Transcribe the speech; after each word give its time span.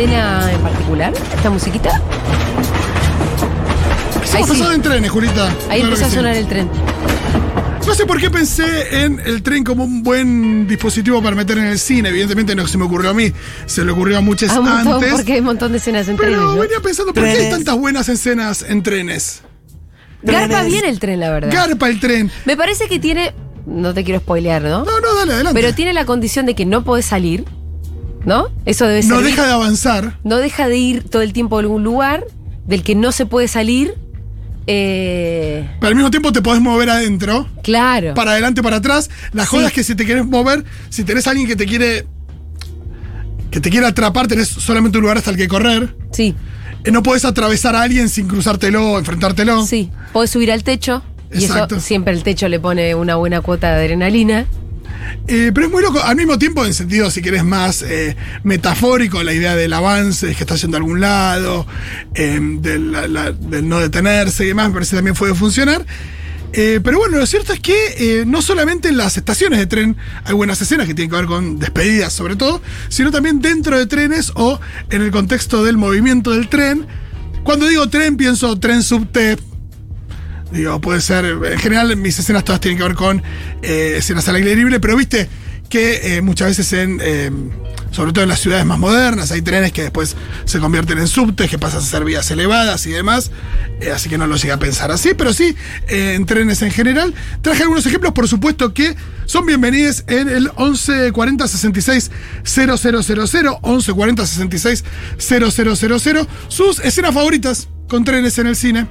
escena 0.00 0.52
en 0.52 0.60
particular? 0.60 1.12
¿Esta 1.34 1.50
musiquita? 1.50 2.02
Ahí 4.34 4.44
sí. 4.44 4.62
en 4.74 4.82
trenes, 4.82 5.10
Julita. 5.10 5.48
Ahí 5.70 5.80
Claro 5.80 5.84
empezó 5.84 6.04
a 6.04 6.08
sí. 6.10 6.14
sonar 6.16 6.36
el 6.36 6.46
tren. 6.46 6.68
No 7.86 7.94
sé 7.94 8.04
por 8.04 8.20
qué 8.20 8.28
pensé 8.28 9.04
en 9.04 9.20
el 9.24 9.42
tren 9.42 9.64
como 9.64 9.84
un 9.84 10.02
buen 10.02 10.66
dispositivo 10.66 11.22
para 11.22 11.34
meter 11.36 11.56
en 11.56 11.66
el 11.68 11.78
cine. 11.78 12.10
Evidentemente 12.10 12.54
no 12.54 12.66
se 12.66 12.76
me 12.76 12.84
ocurrió 12.84 13.10
a 13.10 13.14
mí, 13.14 13.32
se 13.64 13.84
le 13.84 13.92
ocurrió 13.92 14.18
a 14.18 14.20
muchas 14.20 14.50
Ah, 14.50 14.60
un 14.60 14.66
montón, 14.68 14.94
antes. 14.94 15.12
porque 15.12 15.32
hay 15.34 15.38
un 15.38 15.46
montón 15.46 15.72
de 15.72 15.78
escenas 15.78 16.08
en 16.08 16.16
trenes, 16.16 16.36
Pero 16.38 16.52
¿no? 16.54 16.60
venía 16.60 16.80
pensando, 16.80 17.14
¿por 17.14 17.24
qué 17.24 17.30
hay 17.30 17.50
tantas 17.50 17.76
buenas 17.78 18.08
escenas 18.10 18.62
en 18.68 18.82
trenes? 18.82 19.40
Garpa 20.22 20.46
Trenes. 20.48 20.66
bien 20.66 20.84
el 20.84 20.98
tren, 20.98 21.20
la 21.20 21.30
verdad. 21.30 21.50
Garpa 21.52 21.88
el 21.88 22.00
tren. 22.00 22.30
Me 22.44 22.56
parece 22.56 22.88
que 22.88 22.98
tiene. 22.98 23.32
No 23.64 23.94
te 23.94 24.04
quiero 24.04 24.20
spoilear, 24.20 24.62
¿no? 24.62 24.84
No, 24.84 25.00
no, 25.00 25.14
dale, 25.14 25.32
adelante. 25.34 25.58
Pero 25.60 25.74
tiene 25.74 25.92
la 25.92 26.04
condición 26.04 26.44
de 26.46 26.54
que 26.54 26.66
no 26.66 26.84
podés 26.84 27.06
salir, 27.06 27.44
¿no? 28.26 28.48
Eso 28.66 28.86
debe 28.86 29.02
ser. 29.02 29.12
no 29.12 29.22
deja 29.22 29.46
de 29.46 29.52
avanzar. 29.52 30.18
no 30.24 30.36
deja 30.36 30.68
de 30.68 30.76
ir 30.76 31.04
todo 31.08 31.22
el 31.22 31.32
tiempo 31.32 31.56
a 31.56 31.60
algún 31.60 31.82
lugar 31.82 32.24
del 32.66 32.82
que 32.82 32.94
no 32.94 33.10
se 33.12 33.24
puede 33.24 33.48
salir. 33.48 33.94
Eh, 34.66 35.68
Pero 35.80 35.88
al 35.88 35.94
mismo 35.94 36.10
tiempo 36.10 36.32
te 36.32 36.42
podés 36.42 36.60
mover 36.60 36.90
adentro. 36.90 37.46
claro. 37.62 38.14
Para 38.14 38.32
adelante, 38.32 38.62
para 38.62 38.76
atrás. 38.76 39.08
La 39.32 39.46
joda 39.46 39.62
Sí. 39.62 39.66
es 39.68 39.72
que 39.72 39.84
si 39.84 39.94
te 39.94 40.04
quieres 40.04 40.26
mover, 40.26 40.64
si 40.90 41.04
tenés 41.04 41.26
a 41.26 41.30
alguien 41.30 41.46
que 41.48 41.56
te 41.56 41.66
quiere. 41.66 42.06
que 43.50 43.60
te 43.60 43.70
quiere 43.70 43.86
atrapar, 43.86 44.26
tenés 44.26 44.48
solamente 44.48 44.98
un 44.98 45.02
lugar 45.02 45.16
hasta 45.18 45.30
el 45.30 45.36
que 45.36 45.48
correr. 45.48 45.96
Sí, 46.12 46.34
Eh, 46.84 46.90
No 46.90 47.02
podés 47.02 47.24
atravesar 47.24 47.74
a 47.76 47.82
alguien 47.82 48.08
sin 48.08 48.26
cruzártelo 48.28 48.92
o 48.92 48.98
enfrentártelo. 48.98 49.64
sí. 49.64 49.90
Podés 50.12 50.30
subir 50.30 50.50
al 50.52 50.62
techo. 50.64 51.02
Y 51.32 51.44
Exacto. 51.44 51.76
eso 51.76 51.84
siempre 51.86 52.12
el 52.12 52.22
techo 52.22 52.48
le 52.48 52.58
pone 52.60 52.94
una 52.94 53.16
buena 53.16 53.40
cuota 53.40 53.70
de 53.70 53.76
adrenalina. 53.84 54.46
Eh, 55.28 55.50
pero 55.52 55.66
es 55.66 55.72
muy 55.72 55.82
loco, 55.82 56.00
al 56.00 56.14
mismo 56.14 56.38
tiempo, 56.38 56.64
en 56.64 56.72
sentido, 56.72 57.10
si 57.10 57.20
querés, 57.20 57.44
más 57.44 57.82
eh, 57.82 58.16
metafórico, 58.44 59.22
la 59.24 59.32
idea 59.32 59.56
del 59.56 59.72
avance, 59.72 60.34
que 60.34 60.44
está 60.44 60.54
a 60.54 60.76
algún 60.76 61.00
lado, 61.00 61.66
eh, 62.14 62.38
del, 62.40 62.96
del 63.40 63.68
no 63.68 63.80
detenerse 63.80 64.44
y 64.44 64.48
demás, 64.48 64.68
me 64.68 64.74
parece 64.74 64.90
que 64.90 64.96
también 64.96 65.16
puede 65.16 65.34
funcionar. 65.34 65.84
Eh, 66.52 66.80
pero 66.82 66.98
bueno, 66.98 67.18
lo 67.18 67.26
cierto 67.26 67.52
es 67.52 67.60
que 67.60 68.24
no 68.26 68.40
solamente 68.40 68.88
en 68.88 68.96
las 68.96 69.16
estaciones 69.16 69.58
de 69.58 69.66
tren 69.66 69.96
hay 70.24 70.32
buenas 70.32 70.62
escenas 70.62 70.86
que 70.86 70.94
tienen 70.94 71.10
que 71.10 71.16
ver 71.16 71.26
con 71.26 71.58
despedidas, 71.58 72.12
sobre 72.12 72.36
todo, 72.36 72.62
sino 72.88 73.10
también 73.10 73.40
dentro 73.40 73.76
de 73.76 73.86
trenes 73.86 74.32
o 74.36 74.58
en 74.90 75.02
el 75.02 75.10
contexto 75.10 75.64
del 75.64 75.76
movimiento 75.76 76.30
del 76.30 76.48
tren. 76.48 76.86
Cuando 77.42 77.66
digo 77.66 77.88
tren, 77.88 78.16
pienso 78.16 78.58
tren 78.58 78.82
subte, 78.82 79.36
Digo, 80.50 80.80
puede 80.80 81.00
ser. 81.00 81.24
En 81.24 81.58
general, 81.58 81.96
mis 81.96 82.18
escenas 82.18 82.44
todas 82.44 82.60
tienen 82.60 82.78
que 82.78 82.84
ver 82.84 82.94
con 82.94 83.22
eh, 83.62 83.94
escenas 83.98 84.28
al 84.28 84.36
aire 84.36 84.54
libre, 84.56 84.80
pero 84.80 84.96
viste 84.96 85.28
que 85.68 86.16
eh, 86.16 86.22
muchas 86.22 86.48
veces 86.48 86.72
en. 86.72 87.00
eh, 87.02 87.30
sobre 87.90 88.12
todo 88.12 88.24
en 88.24 88.28
las 88.28 88.40
ciudades 88.40 88.66
más 88.66 88.78
modernas, 88.78 89.32
hay 89.32 89.40
trenes 89.42 89.72
que 89.72 89.82
después 89.82 90.16
se 90.44 90.58
convierten 90.58 90.98
en 90.98 91.08
subtes, 91.08 91.48
que 91.48 91.58
pasan 91.58 91.78
a 91.80 91.82
ser 91.82 92.04
vías 92.04 92.30
elevadas 92.30 92.84
y 92.86 92.90
demás. 92.90 93.30
eh, 93.80 93.90
así 93.90 94.10
que 94.10 94.18
no 94.18 94.26
lo 94.26 94.36
llegué 94.36 94.52
a 94.52 94.58
pensar 94.58 94.90
así, 94.90 95.14
pero 95.16 95.32
sí 95.32 95.56
en 95.88 96.26
trenes 96.26 96.60
en 96.62 96.70
general. 96.70 97.14
Traje 97.40 97.62
algunos 97.62 97.86
ejemplos, 97.86 98.12
por 98.12 98.28
supuesto, 98.28 98.74
que 98.74 98.94
son 99.24 99.46
bienvenidos 99.46 100.04
en 100.08 100.28
el 100.28 100.50
1140 100.58 101.48
66 101.48 102.10
000, 102.44 102.72
1140 102.76 104.26
66 104.26 104.84
000, 105.18 106.28
sus 106.48 106.78
escenas 106.80 107.14
favoritas 107.14 107.68
con 107.88 108.04
trenes 108.04 108.38
en 108.38 108.46
el 108.48 108.56
cine. 108.56 108.86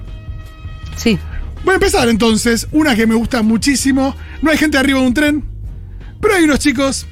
Sí. 0.98 1.20
Voy 1.66 1.72
a 1.74 1.76
empezar 1.76 2.08
entonces. 2.10 2.68
Una 2.72 2.96
que 2.96 3.08
me 3.08 3.16
gusta 3.16 3.42
muchísimo. 3.42 4.16
No 4.42 4.52
hay 4.52 4.58
gente 4.58 4.78
arriba 4.78 5.00
de 5.02 5.08
un 5.08 5.14
tren, 5.14 5.44
pero 6.22 6.36
hay 6.36 6.44
unos 6.44 6.60
chicos 6.60 7.08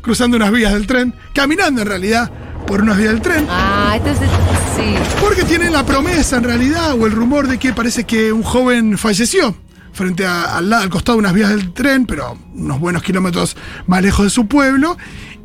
cruzando 0.00 0.36
unas 0.36 0.52
vías 0.52 0.72
del 0.72 0.86
tren, 0.86 1.12
caminando 1.34 1.82
en 1.82 1.88
realidad 1.88 2.30
por 2.66 2.80
unas 2.82 2.96
vías 2.96 3.12
del 3.12 3.20
tren. 3.22 3.46
Ah, 3.50 3.94
entonces. 3.96 4.28
Sí. 4.76 4.94
Porque 5.20 5.42
tienen 5.42 5.72
la 5.72 5.84
promesa 5.84 6.36
en 6.36 6.44
realidad 6.44 6.92
o 6.94 7.06
el 7.06 7.12
rumor 7.12 7.48
de 7.48 7.58
que 7.58 7.72
parece 7.72 8.04
que 8.04 8.32
un 8.32 8.42
joven 8.42 8.96
falleció 8.98 9.56
frente 9.92 10.24
a- 10.26 10.56
al, 10.56 10.72
al 10.72 10.88
costado 10.90 11.16
de 11.16 11.20
unas 11.20 11.32
vías 11.32 11.48
del 11.50 11.72
tren, 11.72 12.06
pero 12.06 12.38
unos 12.54 12.78
buenos 12.78 13.02
kilómetros 13.02 13.56
más 13.86 14.02
lejos 14.02 14.24
de 14.26 14.30
su 14.30 14.46
pueblo. 14.46 14.96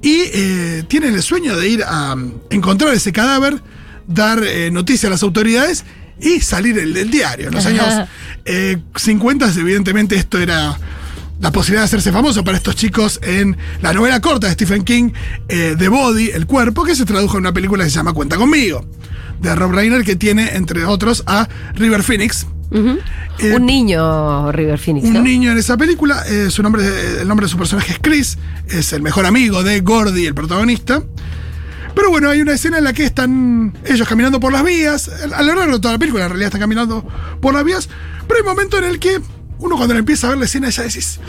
Y 0.04 0.22
eh, 0.34 0.84
tienen 0.88 1.14
el 1.16 1.24
sueño 1.24 1.56
de 1.58 1.70
ir 1.70 1.84
a 1.88 2.16
mm, 2.16 2.34
encontrar 2.52 2.94
ese 2.94 3.12
cadáver, 3.14 3.62
dar 4.08 4.44
eh, 4.44 4.70
noticia 4.72 5.08
a 5.08 5.12
las 5.12 5.24
autoridades 5.24 5.86
y 6.22 6.40
salir 6.42 6.78
el 6.78 6.94
del 6.94 7.10
diario. 7.10 7.48
En 7.48 7.54
los 7.54 7.66
años 7.66 8.08
eh, 8.46 8.78
50, 8.96 9.52
evidentemente, 9.58 10.16
esto 10.16 10.40
era 10.40 10.78
la 11.42 11.52
posibilidad 11.52 11.82
de 11.82 11.86
hacerse 11.86 12.12
famoso 12.12 12.44
para 12.44 12.58
estos 12.58 12.76
chicos 12.76 13.20
en 13.24 13.58
la 13.82 13.94
novela 13.94 14.22
corta 14.22 14.48
de 14.48 14.54
Stephen 14.54 14.84
King, 14.84 15.12
eh, 15.50 15.76
The 15.78 15.88
Body, 15.88 16.30
El 16.30 16.46
Cuerpo, 16.46 16.84
que 16.84 16.96
se 16.96 17.04
tradujo 17.04 17.38
en 17.38 17.42
una 17.42 17.54
película 17.54 17.84
que 17.84 17.90
se 17.90 17.96
llama 17.96 18.14
Cuenta 18.14 18.38
conmigo, 18.38 18.86
de 19.42 19.56
Rob 19.56 19.72
Reiner, 19.72 20.04
que 20.04 20.16
tiene, 20.16 20.56
entre 20.56 20.86
otros, 20.86 21.24
a 21.26 21.50
River 21.74 22.04
Phoenix. 22.04 22.46
Eh, 23.40 23.54
un 23.54 23.66
niño 23.66 24.52
River 24.52 24.78
Phoenix, 24.78 25.06
un 25.06 25.14
¿no? 25.14 25.22
niño 25.22 25.52
en 25.52 25.58
esa 25.58 25.76
película, 25.76 26.24
eh, 26.28 26.50
su 26.50 26.64
nombre, 26.64 26.84
el 27.20 27.28
nombre 27.28 27.48
de 27.48 27.52
su 27.52 27.58
personaje 27.58 27.94
es 27.94 28.00
Chris, 28.00 28.38
es 28.70 28.94
el 28.94 29.02
mejor 29.02 29.26
amigo 29.26 29.62
de 29.64 29.82
Gordy, 29.82 30.26
el 30.26 30.36
protagonista. 30.36 31.04
Pero 31.96 32.10
bueno, 32.10 32.30
hay 32.30 32.42
una 32.42 32.54
escena 32.54 32.78
en 32.78 32.84
la 32.86 32.94
que 32.94 33.04
están 33.04 33.74
ellos 33.86 34.08
caminando 34.08 34.40
por 34.40 34.52
las 34.54 34.64
vías, 34.64 35.10
a 35.34 35.42
lo 35.44 35.56
largo 35.56 35.74
de 35.74 35.80
toda 35.80 35.94
la 35.94 36.00
película 36.00 36.24
en 36.24 36.30
realidad 36.30 36.48
están 36.48 36.62
caminando 36.62 37.06
por 37.42 37.54
las 37.54 37.64
vías, 37.64 37.90
pero 38.28 38.38
hay 38.40 38.42
un 38.42 38.48
momento 38.56 38.78
en 38.78 38.86
el 38.86 39.00
que 39.00 39.20
uno 39.60 39.76
cuando 39.76 39.96
empieza 39.96 40.28
a 40.28 40.30
ver 40.32 40.40
la 40.40 40.46
escena 40.46 40.70
ya 40.70 40.84
decís, 40.84 41.20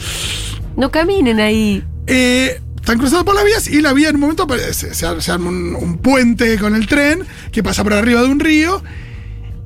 No 0.77 0.91
caminen 0.91 1.41
ahí. 1.41 1.85
eh, 2.07 2.61
están 2.77 2.99
cruzando 2.99 3.25
por 3.25 3.35
las 3.35 3.45
vías 3.45 3.69
y 3.69 3.81
la 3.81 3.93
vía 3.93 4.09
en 4.09 4.17
un 4.17 4.21
momento 4.23 4.47
aparece- 4.47 4.93
se, 4.95 5.21
se 5.21 5.31
arma 5.33 5.49
un, 5.51 5.75
un 5.77 5.99
puente 5.99 6.59
con 6.59 6.75
el 6.75 6.87
tren 6.87 7.25
que 7.53 7.63
pasa 7.63 7.83
por 7.85 7.93
arriba 7.93 8.23
de 8.23 8.29
un 8.29 8.41
río 8.41 8.83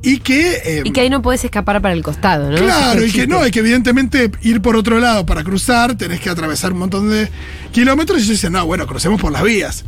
y 0.03 0.19
que... 0.19 0.61
eh, 0.65 0.83
Y 0.85 0.91
que 0.93 1.01
ahí 1.01 1.11
no 1.11 1.23
podés 1.23 1.43
escapar 1.45 1.81
para 1.83 1.95
el 1.95 2.03
costado, 2.03 2.51
¿no? 2.51 2.57
Claro, 2.59 3.05
y 3.05 3.11
que 3.11 3.27
no, 3.29 3.41
hay 3.41 3.51
que 3.51 3.61
evidentemente 3.61 4.31
ir 4.43 4.61
por 4.63 4.77
otro 4.77 5.01
lado 5.01 5.25
para 5.27 5.43
cruzar, 5.45 5.97
tenés 5.97 6.21
que 6.21 6.29
atravesar 6.31 6.73
un 6.73 6.79
montón 6.81 7.09
de 7.11 7.29
kilómetros 7.73 8.19
y 8.19 8.23
ellos 8.23 8.31
dicen, 8.33 8.53
no, 8.53 8.65
bueno, 8.67 8.87
crucemos 8.87 9.21
por 9.21 9.33
las 9.33 9.43
vías. 9.43 9.85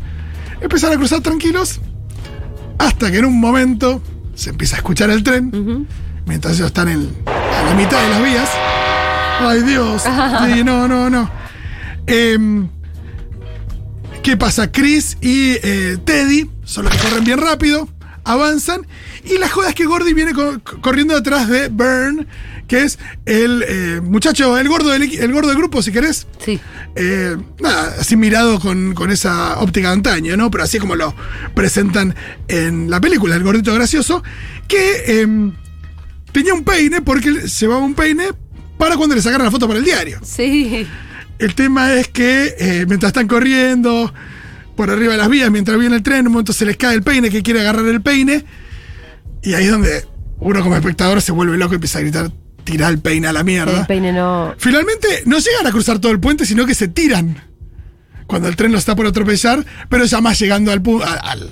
Empezaron 0.60 0.96
a 0.96 0.98
cruzar 0.98 1.20
tranquilos 1.20 1.80
hasta 2.78 3.10
que 3.10 3.18
en 3.18 3.24
un 3.26 3.38
momento 3.40 4.02
se 4.34 4.50
empieza 4.50 4.76
a 4.76 4.78
escuchar 4.78 5.10
el 5.10 5.22
tren, 5.22 5.86
mientras 6.26 6.54
ellos 6.56 6.68
están 6.68 6.88
en, 6.88 7.10
a 7.26 7.62
la 7.64 7.74
mitad 7.74 8.00
de 8.02 8.08
las 8.08 8.22
vías. 8.22 8.50
Ay 9.40 9.62
Dios, 9.62 10.02
sí, 10.54 10.64
no, 10.64 10.86
no, 10.88 11.08
no. 11.10 11.30
Em, 12.06 12.68
¿Qué 14.22 14.36
pasa? 14.36 14.70
Chris 14.70 15.16
y 15.20 15.52
eh, 15.62 15.96
Teddy 16.04 16.50
son 16.64 16.84
los 16.84 16.94
que 16.94 17.00
corren 17.08 17.24
bien 17.24 17.38
rápido, 17.38 17.88
avanzan, 18.24 18.86
y 19.24 19.38
la 19.38 19.48
joda 19.48 19.70
es 19.70 19.74
que 19.74 19.86
Gordy 19.86 20.12
viene 20.12 20.34
co- 20.34 20.58
corriendo 20.80 21.14
detrás 21.14 21.48
de 21.48 21.68
Burn, 21.68 22.26
que 22.68 22.82
es 22.82 22.98
el 23.26 23.64
eh, 23.66 24.00
muchacho, 24.02 24.56
el 24.58 24.68
gordo, 24.68 24.90
del, 24.90 25.02
el 25.02 25.32
gordo 25.32 25.48
del 25.48 25.58
grupo, 25.58 25.82
si 25.82 25.90
querés. 25.90 26.26
Sí. 26.44 26.60
Eh, 26.94 27.36
nada, 27.60 27.96
así 27.98 28.14
mirado 28.14 28.60
con, 28.60 28.94
con 28.94 29.10
esa 29.10 29.58
óptica 29.58 29.88
de 29.88 29.94
antaño, 29.94 30.36
¿no? 30.36 30.50
Pero 30.50 30.64
así 30.64 30.78
como 30.78 30.94
lo 30.94 31.14
presentan 31.54 32.14
en 32.46 32.90
la 32.90 33.00
película, 33.00 33.34
el 33.34 33.42
gordito 33.42 33.74
gracioso, 33.74 34.22
que 34.68 35.20
em, 35.22 35.52
tenía 36.30 36.54
un 36.54 36.62
peine 36.62 37.00
porque 37.00 37.30
él 37.30 37.42
llevaba 37.42 37.80
un 37.80 37.94
peine 37.94 38.28
para 38.76 38.96
cuando 38.96 39.16
le 39.16 39.22
sacaran 39.22 39.46
la 39.46 39.50
foto 39.50 39.66
para 39.66 39.78
el 39.78 39.84
diario. 39.84 40.20
Sí. 40.22 40.86
El 41.38 41.54
tema 41.54 41.94
es 41.94 42.08
que 42.08 42.54
eh, 42.58 42.84
mientras 42.86 43.10
están 43.10 43.28
corriendo 43.28 44.12
por 44.76 44.90
arriba 44.90 45.12
de 45.12 45.18
las 45.18 45.28
vías, 45.28 45.50
mientras 45.50 45.78
viene 45.78 45.96
el 45.96 46.02
tren, 46.02 46.20
en 46.20 46.26
un 46.26 46.32
momento 46.34 46.52
se 46.52 46.64
les 46.64 46.76
cae 46.76 46.94
el 46.94 47.02
peine, 47.02 47.30
que 47.30 47.42
quiere 47.42 47.60
agarrar 47.60 47.86
el 47.86 48.02
peine. 48.02 48.44
Y 49.42 49.54
ahí 49.54 49.64
es 49.64 49.70
donde 49.70 50.04
uno 50.40 50.62
como 50.62 50.76
espectador 50.76 51.20
se 51.22 51.32
vuelve 51.32 51.56
loco 51.56 51.74
y 51.74 51.76
empieza 51.76 51.98
a 51.98 52.02
gritar, 52.02 52.30
tira 52.70 52.88
el 52.88 52.98
peine 53.00 53.28
a 53.28 53.32
la 53.32 53.42
mierda. 53.44 53.80
El 53.80 53.86
peine 53.86 54.12
no. 54.12 54.54
Finalmente 54.58 55.22
no 55.24 55.38
llegan 55.38 55.66
a 55.66 55.70
cruzar 55.70 55.98
todo 56.00 56.12
el 56.12 56.20
puente, 56.20 56.44
sino 56.44 56.66
que 56.66 56.74
se 56.74 56.86
tiran 56.88 57.42
cuando 58.26 58.46
el 58.48 58.56
tren 58.56 58.72
los 58.72 58.80
está 58.80 58.94
por 58.94 59.06
atropellar, 59.06 59.64
pero 59.88 60.04
ya 60.04 60.20
más 60.20 60.38
llegando 60.38 60.70
al, 60.70 60.82
al- 61.22 61.50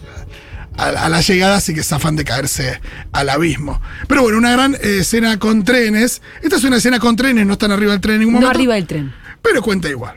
a- 0.77 1.09
la 1.09 1.21
llegada, 1.23 1.57
así 1.57 1.73
que 1.75 1.83
zafan 1.83 2.17
de 2.17 2.25
caerse 2.25 2.81
al 3.13 3.31
abismo. 3.31 3.81
Pero 4.09 4.21
bueno, 4.21 4.37
una 4.37 4.53
gran 4.53 4.75
eh, 4.75 4.99
escena 5.01 5.39
con 5.39 5.65
trenes. 5.65 6.21
Esta 6.43 6.57
es 6.57 6.65
una 6.65 6.77
escena 6.77 6.99
con 6.99 7.17
trenes, 7.17 7.47
no 7.47 7.55
están 7.55 7.73
arriba 7.73 7.93
del 7.93 8.01
tren 8.03 8.15
en 8.17 8.21
ningún 8.21 8.35
No 8.35 8.41
momento. 8.41 8.59
arriba 8.59 8.75
del 8.75 8.87
tren. 8.87 9.15
Pero 9.41 9.63
cuenta 9.63 9.89
igual. 9.89 10.17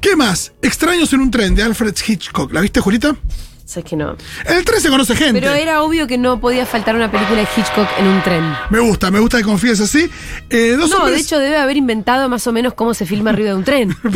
¿Qué 0.00 0.14
más? 0.14 0.52
Extraños 0.62 1.12
en 1.12 1.20
un 1.20 1.30
tren 1.32 1.54
de 1.56 1.64
Alfred 1.64 1.94
Hitchcock. 2.06 2.52
¿La 2.52 2.60
viste, 2.60 2.78
Julita? 2.80 3.16
Sabes 3.68 3.84
que 3.84 3.96
no. 3.96 4.16
En 4.46 4.56
el 4.56 4.64
tren 4.64 4.80
se 4.80 4.88
conoce 4.88 5.14
gente. 5.14 5.42
Pero 5.42 5.52
era 5.52 5.82
obvio 5.82 6.06
que 6.06 6.16
no 6.16 6.40
podía 6.40 6.64
faltar 6.64 6.96
una 6.96 7.10
película 7.10 7.40
de 7.40 7.48
Hitchcock 7.54 7.86
en 7.98 8.06
un 8.06 8.22
tren. 8.22 8.42
Me 8.70 8.78
gusta, 8.78 9.10
me 9.10 9.20
gusta 9.20 9.36
que 9.36 9.44
confíes 9.44 9.78
así. 9.80 10.08
Eh, 10.48 10.74
dos 10.78 10.88
No, 10.88 11.04
de 11.04 11.18
hecho 11.18 11.38
debe 11.38 11.58
haber 11.58 11.76
inventado 11.76 12.30
más 12.30 12.46
o 12.46 12.52
menos 12.52 12.72
cómo 12.72 12.94
se 12.94 13.04
filma 13.04 13.28
arriba 13.28 13.50
de 13.50 13.54
un 13.56 13.64
tren. 13.64 13.94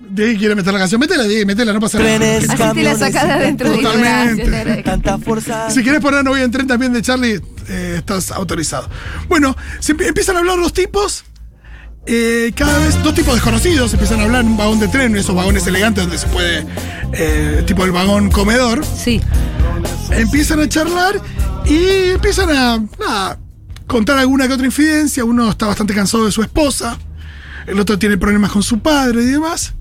De 0.00 0.24
ahí 0.24 0.36
quiere 0.36 0.56
meter 0.56 0.72
la 0.72 0.80
canción. 0.80 1.00
Métela, 1.00 1.22
Diego, 1.22 1.46
métela, 1.46 1.72
no 1.72 1.78
pasa 1.78 1.96
Trenes, 1.96 2.48
nada. 2.48 2.70
Así 2.70 2.74
te 2.74 2.82
la 2.82 2.98
sacás 2.98 3.22
de 3.24 3.32
adentro 3.32 3.70
de 3.70 3.76
Totalmente. 3.76 4.82
Tanta 4.82 5.16
fuerza. 5.18 5.70
Si 5.70 5.84
querés 5.84 6.00
poner 6.00 6.24
No 6.24 6.30
voy 6.30 6.42
en 6.42 6.50
tren 6.50 6.66
también 6.66 6.92
de 6.92 7.02
Charlie, 7.02 7.40
eh, 7.68 7.94
estás 7.98 8.32
autorizado. 8.32 8.90
Bueno, 9.28 9.56
se 9.78 9.92
empiezan 9.92 10.34
a 10.34 10.40
hablar 10.40 10.58
los 10.58 10.72
tipos 10.72 11.24
eh, 12.06 12.52
cada 12.56 12.78
vez 12.78 13.00
dos 13.02 13.14
tipos 13.14 13.34
desconocidos 13.34 13.92
empiezan 13.92 14.20
a 14.20 14.24
hablar 14.24 14.40
en 14.42 14.48
un 14.48 14.56
vagón 14.56 14.80
de 14.80 14.88
tren, 14.88 15.16
esos 15.16 15.34
vagones 15.34 15.66
elegantes 15.66 16.04
donde 16.04 16.18
se 16.18 16.26
puede, 16.26 16.66
eh, 17.12 17.62
tipo 17.66 17.84
el 17.84 17.92
vagón 17.92 18.30
comedor. 18.30 18.84
Sí. 18.84 19.20
Empiezan 20.10 20.60
a 20.60 20.68
charlar 20.68 21.20
y 21.64 22.10
empiezan 22.10 22.50
a, 22.50 22.84
nada, 22.98 23.38
contar 23.86 24.18
alguna 24.18 24.48
que 24.48 24.54
otra 24.54 24.66
infidencia. 24.66 25.24
Uno 25.24 25.50
está 25.50 25.66
bastante 25.66 25.94
cansado 25.94 26.26
de 26.26 26.32
su 26.32 26.42
esposa, 26.42 26.98
el 27.66 27.78
otro 27.78 27.98
tiene 27.98 28.18
problemas 28.18 28.50
con 28.50 28.62
su 28.62 28.80
padre 28.80 29.22
y 29.22 29.26
demás. 29.26 29.74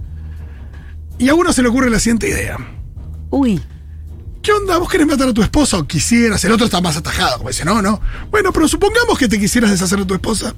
Y 1.18 1.30
a 1.30 1.36
uno 1.36 1.54
se 1.54 1.62
le 1.62 1.70
ocurre 1.70 1.90
la 1.90 2.00
siguiente 2.00 2.30
idea. 2.30 2.58
Uy. 3.30 3.62
¿Qué 4.42 4.52
onda? 4.52 4.78
¿Vos 4.78 4.90
querés 4.90 5.06
matar 5.06 5.30
a 5.30 5.34
tu 5.34 5.44
esposa 5.44 5.78
o 5.78 5.86
quisieras? 5.86 6.44
El 6.46 6.52
otro 6.52 6.66
está 6.66 6.82
más 6.82 6.98
atajado, 6.98 7.38
como 7.38 7.50
dice, 7.50 7.64
no, 7.64 7.82
no. 7.82 8.02
Bueno, 8.32 8.52
pero 8.52 8.68
supongamos 8.68 9.18
que 9.20 9.28
te 9.28 9.40
quisieras 9.40 9.70
deshacer 9.70 10.00
de 10.00 10.06
tu 10.06 10.16
esposa. 10.16 10.56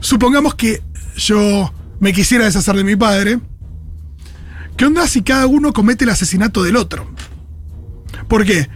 Supongamos 0.00 0.54
que 0.54 0.82
yo 1.20 1.72
me 2.00 2.12
quisiera 2.12 2.44
deshacer 2.46 2.74
de 2.74 2.84
mi 2.84 2.96
padre. 2.96 3.38
¿Qué 4.76 4.86
onda 4.86 5.06
si 5.06 5.22
cada 5.22 5.46
uno 5.46 5.72
comete 5.72 6.04
el 6.04 6.10
asesinato 6.10 6.62
del 6.62 6.76
otro? 6.76 7.08
¿Por 8.28 8.44
qué? 8.44 8.68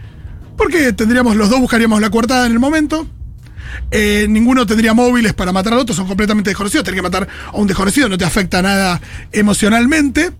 Porque 0.55 0.93
tendríamos, 0.93 1.35
los 1.35 1.49
dos 1.49 1.59
buscaríamos 1.59 1.99
la 1.99 2.09
coartada 2.09 2.45
en 2.45 2.51
el 2.51 2.59
momento. 2.59 3.07
Eh, 3.91 4.27
ninguno 4.29 4.65
tendría 4.65 4.93
móviles 4.93 5.33
para 5.33 5.51
matar 5.51 5.73
al 5.73 5.79
otro, 5.79 5.95
son 5.95 6.07
completamente 6.07 6.51
desconocidos. 6.51 6.83
Tener 6.83 6.99
que 6.99 7.01
matar 7.01 7.27
a 7.51 7.57
un 7.57 7.67
desconocido 7.67 8.07
no 8.07 8.17
te 8.17 8.25
afecta 8.25 8.61
nada 8.61 9.01
emocionalmente. 9.31 10.31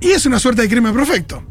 Y 0.00 0.08
es 0.08 0.24
una 0.26 0.38
suerte 0.38 0.62
de 0.62 0.68
crimen 0.68 0.94
perfecto. 0.94 1.44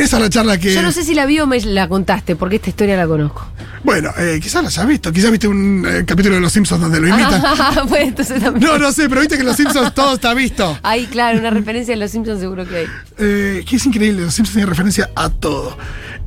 Esa 0.00 0.16
es 0.16 0.22
la 0.22 0.30
charla 0.30 0.58
que. 0.58 0.74
Yo 0.74 0.82
no 0.82 0.92
sé 0.92 1.04
si 1.04 1.14
la 1.14 1.26
vi 1.26 1.40
o 1.40 1.46
me 1.46 1.60
la 1.60 1.88
contaste, 1.88 2.36
porque 2.36 2.56
esta 2.56 2.70
historia 2.70 2.96
la 2.96 3.06
conozco. 3.06 3.46
Bueno, 3.84 4.10
eh, 4.18 4.38
quizás 4.42 4.62
la 4.62 4.68
hayas 4.68 4.86
visto. 4.86 5.12
Quizás 5.12 5.30
viste 5.30 5.48
un 5.48 5.86
eh, 5.86 6.04
capítulo 6.06 6.34
de 6.36 6.40
Los 6.40 6.52
Simpsons 6.52 6.80
donde 6.80 7.00
lo 7.00 7.08
imitan. 7.08 7.42
Ah, 7.62 7.84
bueno, 7.88 8.06
entonces 8.08 8.42
también. 8.42 8.66
No, 8.66 8.78
no 8.78 8.92
sé, 8.92 9.08
pero 9.08 9.20
viste 9.20 9.36
que 9.36 9.42
en 9.42 9.46
Los 9.46 9.56
Simpsons 9.56 9.94
todo 9.94 10.14
está 10.14 10.34
visto. 10.34 10.78
Ahí, 10.82 11.06
claro, 11.06 11.38
una 11.38 11.50
referencia 11.50 11.94
a 11.94 11.96
los 11.96 12.10
Simpsons 12.10 12.40
seguro 12.40 12.66
que 12.66 12.76
hay. 12.76 12.86
Eh, 13.18 13.64
que 13.68 13.76
es 13.76 13.86
increíble, 13.86 14.22
Los 14.22 14.34
Simpsons 14.34 14.54
tienen 14.54 14.68
referencia 14.68 15.10
a 15.14 15.28
todo. 15.28 15.76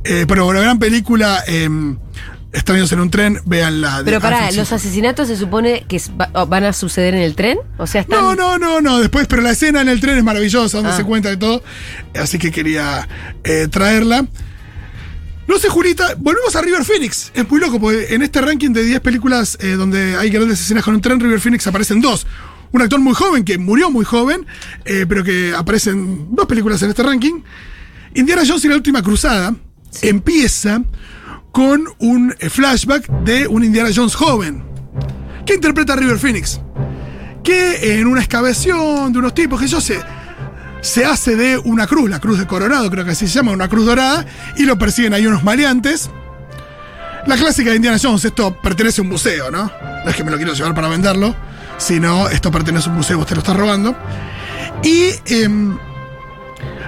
Eh, 0.04 0.24
pero 0.28 0.44
bueno, 0.44 0.60
gran 0.60 0.78
película. 0.78 1.42
Extraños 2.54 2.90
en 2.92 3.00
un 3.00 3.10
tren, 3.10 3.40
véanla. 3.44 3.98
de 3.98 4.04
Pero 4.04 4.20
pará, 4.20 4.50
¿los 4.52 4.70
asesinatos 4.72 5.26
se 5.28 5.36
supone 5.36 5.84
que 5.88 6.00
va- 6.18 6.44
van 6.44 6.62
a 6.64 6.72
suceder 6.72 7.14
en 7.14 7.20
el 7.22 7.34
tren? 7.34 7.58
O 7.78 7.86
sea, 7.86 8.02
están... 8.02 8.20
No, 8.20 8.34
no, 8.36 8.58
no, 8.58 8.80
no. 8.80 9.00
Después, 9.00 9.26
pero 9.26 9.42
la 9.42 9.50
escena 9.50 9.80
en 9.82 9.88
el 9.88 10.00
tren 10.00 10.16
es 10.16 10.22
maravillosa, 10.24 10.78
donde 10.78 10.92
Ah. 10.92 10.96
se 10.96 11.02
cuenta 11.04 11.28
de 11.30 11.36
todo. 11.36 11.62
Así 12.14 12.38
que 12.38 12.52
quería 12.52 13.08
eh, 13.42 13.66
traerla. 13.68 14.24
No 15.48 15.58
sé, 15.58 15.68
Julita, 15.68 16.14
volvemos 16.16 16.54
a 16.56 16.62
River 16.62 16.84
Phoenix. 16.84 17.32
Es 17.34 17.50
muy 17.50 17.60
loco, 17.60 17.78
porque 17.80 18.14
en 18.14 18.22
este 18.22 18.40
ranking 18.40 18.70
de 18.70 18.84
10 18.84 19.00
películas 19.00 19.58
eh, 19.60 19.72
donde 19.72 20.16
hay 20.16 20.30
grandes 20.30 20.60
escenas 20.60 20.84
con 20.84 20.94
un 20.94 21.00
tren, 21.00 21.18
River 21.20 21.40
Phoenix 21.40 21.66
aparecen 21.66 22.00
dos. 22.00 22.24
Un 22.72 22.82
actor 22.82 23.00
muy 23.00 23.14
joven, 23.14 23.44
que 23.44 23.58
murió 23.58 23.90
muy 23.90 24.04
joven, 24.04 24.46
eh, 24.84 25.04
pero 25.08 25.22
que 25.24 25.52
aparecen 25.56 26.28
dos 26.34 26.46
películas 26.46 26.80
en 26.82 26.90
este 26.90 27.02
ranking. 27.02 27.42
Indiana 28.14 28.42
Jones 28.46 28.64
y 28.64 28.68
la 28.68 28.76
última 28.76 29.02
cruzada 29.02 29.54
empieza 30.02 30.82
con 31.54 31.84
un 32.00 32.34
eh, 32.40 32.50
flashback 32.50 33.08
de 33.22 33.46
un 33.46 33.62
Indiana 33.62 33.88
Jones 33.94 34.16
joven. 34.16 34.64
que 35.46 35.54
interpreta 35.54 35.92
a 35.92 35.96
River 35.96 36.18
Phoenix? 36.18 36.60
Que 37.44 38.00
en 38.00 38.08
una 38.08 38.20
excavación 38.20 39.12
de 39.12 39.20
unos 39.20 39.34
tipos 39.34 39.60
que 39.60 39.68
yo 39.68 39.80
sé, 39.80 40.00
se 40.80 41.04
hace 41.04 41.36
de 41.36 41.56
una 41.58 41.86
cruz, 41.86 42.10
la 42.10 42.18
cruz 42.18 42.40
de 42.40 42.46
Coronado, 42.48 42.90
creo 42.90 43.04
que 43.04 43.12
así 43.12 43.28
se 43.28 43.34
llama, 43.34 43.52
una 43.52 43.68
cruz 43.68 43.86
dorada, 43.86 44.26
y 44.56 44.64
lo 44.64 44.76
persiguen 44.76 45.14
ahí 45.14 45.28
unos 45.28 45.44
maleantes. 45.44 46.10
La 47.28 47.36
clásica 47.36 47.70
de 47.70 47.76
Indiana 47.76 47.98
Jones, 48.02 48.24
esto 48.24 48.60
pertenece 48.60 49.00
a 49.00 49.04
un 49.04 49.10
museo, 49.10 49.52
¿no? 49.52 49.70
No 50.04 50.10
es 50.10 50.16
que 50.16 50.24
me 50.24 50.32
lo 50.32 50.36
quiero 50.36 50.54
llevar 50.54 50.74
para 50.74 50.88
venderlo, 50.88 51.36
sino 51.78 52.28
esto 52.30 52.50
pertenece 52.50 52.88
a 52.88 52.90
un 52.90 52.96
museo, 52.96 53.20
usted 53.20 53.36
lo 53.36 53.42
está 53.42 53.54
robando. 53.54 53.96
Y 54.82 55.10
em, 55.26 55.78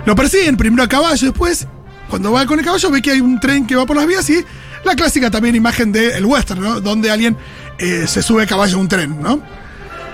lo 0.05 0.17
persiguen 0.17 0.57
primero 0.57 0.83
a 0.83 0.89
caballo, 0.89 1.29
después, 1.29 1.69
cuando 2.08 2.32
va 2.32 2.47
con 2.47 2.58
el 2.58 2.64
caballo, 2.64 2.91
ve 2.91 3.03
que 3.03 3.11
hay 3.12 3.20
un 3.20 3.41
tren 3.41 3.67
que 3.67 3.76
va 3.76 3.87
por 3.87 3.97
las 3.97 4.06
vías 4.06 4.29
y 4.31 4.44
la 4.85 4.94
clásica 4.94 5.31
también 5.31 5.55
imagen 5.55 5.93
del 5.93 6.25
western, 6.25 6.61
¿no? 6.61 6.81
Donde 6.81 7.11
alguien 7.11 7.37
eh, 7.79 8.05
se 8.06 8.23
sube 8.23 8.44
a 8.44 8.47
caballo 8.47 8.76
a 8.76 8.81
un 8.81 8.88
tren, 8.88 9.20
¿no? 9.20 9.43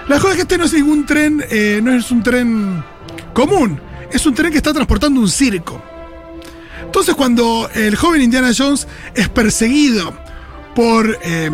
La 0.09 0.17
cosa 0.17 0.31
es 0.31 0.37
que 0.37 0.43
este 0.43 0.59
no 0.59 0.65
es 0.65 0.73
ningún 0.73 1.07
tren, 1.07 1.45
eh, 1.51 1.81
no 1.83 1.93
es 1.93 2.11
un 2.11 2.23
tren 2.23 2.85
común, 3.33 3.81
es 4.11 4.27
un 4.27 4.35
tren 4.35 4.51
que 4.51 4.57
está 4.57 4.73
transportando 4.73 5.21
un 5.21 5.29
circo. 5.29 5.83
Entonces 6.85 7.15
cuando 7.15 7.71
el 7.75 7.97
joven 7.97 8.23
Indiana 8.23 8.51
Jones 8.57 8.87
es 9.15 9.29
perseguido 9.29 10.13
por, 10.75 11.19
eh, 11.23 11.51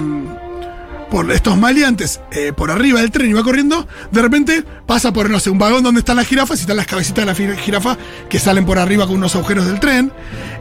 por 1.11 1.31
estos 1.33 1.57
maleantes 1.57 2.21
eh, 2.31 2.53
por 2.55 2.71
arriba 2.71 3.01
del 3.01 3.11
tren 3.11 3.31
y 3.31 3.33
va 3.33 3.43
corriendo, 3.43 3.87
de 4.11 4.23
repente 4.23 4.65
pasa 4.87 5.13
por, 5.13 5.31
no 5.31 5.41
sé, 5.41 5.51
un 5.51 5.59
vagón 5.59 5.83
donde 5.83 6.01
están 6.01 6.17
las 6.17 6.27
jirafas 6.27 6.59
y 6.59 6.63
están 6.63 6.77
las 6.77 6.87
cabecitas 6.87 7.27
de 7.27 7.47
la 7.47 7.57
jirafa 7.57 7.97
que 8.29 8.39
salen 8.39 8.65
por 8.67 8.79
arriba 8.79 9.07
con 9.07 9.17
unos 9.17 9.35
agujeros 9.35 9.67
del 9.67 9.81
tren. 9.81 10.13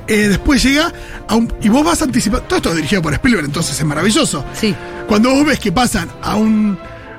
Eh, 0.08 0.30
después 0.30 0.64
llega 0.64 0.94
a 1.28 1.36
un... 1.36 1.54
Y 1.62 1.70
vos 1.70 1.84
vas 1.84 2.02
anticipando... 2.02 2.46
Todo 2.48 2.58
esto 2.58 2.70
es 2.70 2.76
dirigido 2.76 3.02
por 3.02 3.14
Spielberg, 3.14 3.46
entonces 3.46 3.78
es 3.78 3.86
maravilloso. 3.86 4.46
Sí. 4.54 4.74
Cuando 5.08 5.32
vos 5.32 5.46
ves 5.46 5.60
que 5.60 5.72
pasan 5.72 6.10
a 6.22 6.36
un 6.36 6.78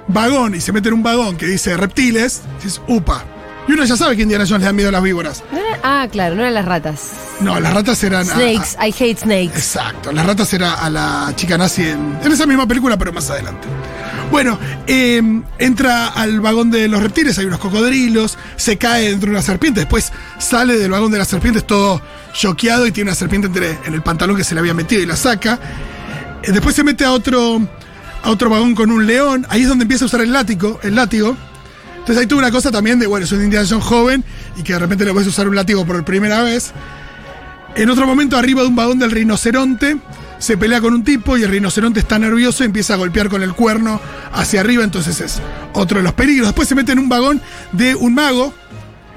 vagón 0.09 0.55
y 0.55 0.61
se 0.61 0.73
meten 0.73 0.93
en 0.93 0.95
un 0.95 1.03
vagón 1.03 1.37
que 1.37 1.47
dice 1.47 1.77
reptiles, 1.77 2.43
dices, 2.63 2.81
upa. 2.89 3.25
Y 3.69 3.73
uno 3.73 3.85
ya 3.85 3.97
sabe 3.97 4.17
que 4.17 4.23
a 4.23 4.25
Indiana 4.25 4.45
Jones 4.49 4.61
le 4.61 4.67
dan 4.67 4.77
miedo 4.77 4.89
a 4.89 4.93
las 4.93 5.03
víboras. 5.03 5.45
¿No 5.53 5.59
era- 5.59 5.79
Ah, 5.83 6.09
claro, 6.11 6.35
no 6.35 6.41
eran 6.43 6.55
las 6.55 6.65
ratas. 6.65 7.11
No, 7.41 7.61
las 7.61 7.73
ratas 7.73 8.03
eran. 8.03 8.29
a- 8.29 8.35
Snakes, 8.35 8.77
I 8.81 8.95
hate 8.99 9.19
a- 9.19 9.25
snakes. 9.25 9.57
exacto, 9.59 10.11
las 10.11 10.27
ratas 10.27 10.53
era 10.55 10.75
a 10.75 10.91
la 10.91 11.33
chica 11.37 11.57
nazi 11.59 11.83
en, 11.83 12.19
en 12.25 12.33
esa 12.33 12.47
misma 12.47 12.67
película, 12.67 12.97
pero 12.97 13.13
más 13.13 13.29
adelante. 13.31 13.69
Bueno, 14.31 14.59
eh, 14.87 15.23
entra 15.59 16.09
al 16.09 16.41
vagón 16.41 16.71
de 16.71 16.89
los 16.89 17.03
reptiles, 17.03 17.39
hay 17.39 17.47
unos 17.47 17.61
cocodrilos, 17.61 18.37
se 18.57 18.77
cae 18.77 19.11
dentro 19.11 19.27
de 19.31 19.33
una 19.37 19.43
serpiente, 19.43 19.81
después 19.81 20.13
sale 20.39 20.77
del 20.77 20.91
vagón 20.91 21.11
de 21.13 21.19
las 21.19 21.29
serpientes 21.29 21.67
todo 21.67 22.03
choqueado 22.35 22.87
y 22.87 22.93
tiene 22.93 23.11
una 23.11 23.17
serpiente 23.17 23.47
entre, 23.47 23.79
en 23.87 23.95
el 23.95 24.03
pantalón 24.03 24.37
que 24.37 24.45
se 24.45 24.55
le 24.55 24.61
había 24.61 24.75
metido 24.75 25.01
y 25.03 25.07
la 25.07 25.17
saca. 25.17 25.59
Eh, 26.43 26.53
después 26.53 26.75
se 26.75 26.85
mete 26.85 27.05
a 27.05 27.13
otro, 27.13 27.61
a 28.23 28.31
otro 28.31 28.51
vagón 28.51 28.75
con 28.75 28.91
un 28.91 29.07
león, 29.07 29.47
ahí 29.49 29.63
es 29.63 29.69
donde 29.69 29.85
empieza 29.85 30.05
a 30.05 30.07
usar 30.07 30.21
el 30.21 30.33
látigo, 30.33 30.79
el 30.83 30.95
látigo. 30.95 31.37
Entonces 32.09 32.23
ahí 32.23 32.27
tuvo 32.27 32.39
una 32.39 32.51
cosa 32.51 32.71
también 32.71 32.99
de, 32.99 33.07
bueno, 33.07 33.27
es 33.27 33.33
un 33.33 33.45
Indiana 33.45 33.67
Jones 33.69 33.85
joven 33.85 34.25
y 34.57 34.63
que 34.63 34.73
de 34.73 34.79
repente 34.79 35.05
le 35.05 35.13
puedes 35.13 35.29
usar 35.29 35.47
un 35.47 35.55
látigo 35.55 35.85
por 35.85 36.03
primera 36.07 36.43
vez. 36.43 36.73
En 37.77 37.91
otro 37.91 38.07
momento, 38.07 38.39
arriba 38.39 38.63
de 38.63 38.69
un 38.69 38.77
vagón 38.77 38.99
del 38.99 39.11
rinoceronte, 39.11 39.99
se 40.39 40.57
pelea 40.57 40.81
con 40.81 40.95
un 40.95 41.05
tipo 41.05 41.37
y 41.37 41.43
el 41.43 41.51
rinoceronte 41.51 42.01
está 42.01 42.19
nervioso 42.19 42.63
y 42.63 42.67
empieza 42.67 42.95
a 42.95 42.97
golpear 42.97 43.29
con 43.29 43.43
el 43.43 43.53
cuerno 43.53 44.01
hacia 44.33 44.61
arriba, 44.61 44.85
entonces 44.85 45.21
es 45.21 45.43
otro 45.75 45.99
de 45.99 46.05
los 46.05 46.15
peligros. 46.15 46.49
Después 46.49 46.67
se 46.67 46.75
mete 46.75 46.93
en 46.93 46.99
un 46.99 47.11
vagón 47.11 47.43
de 47.73 47.95
un 47.95 48.15
mago, 48.15 48.55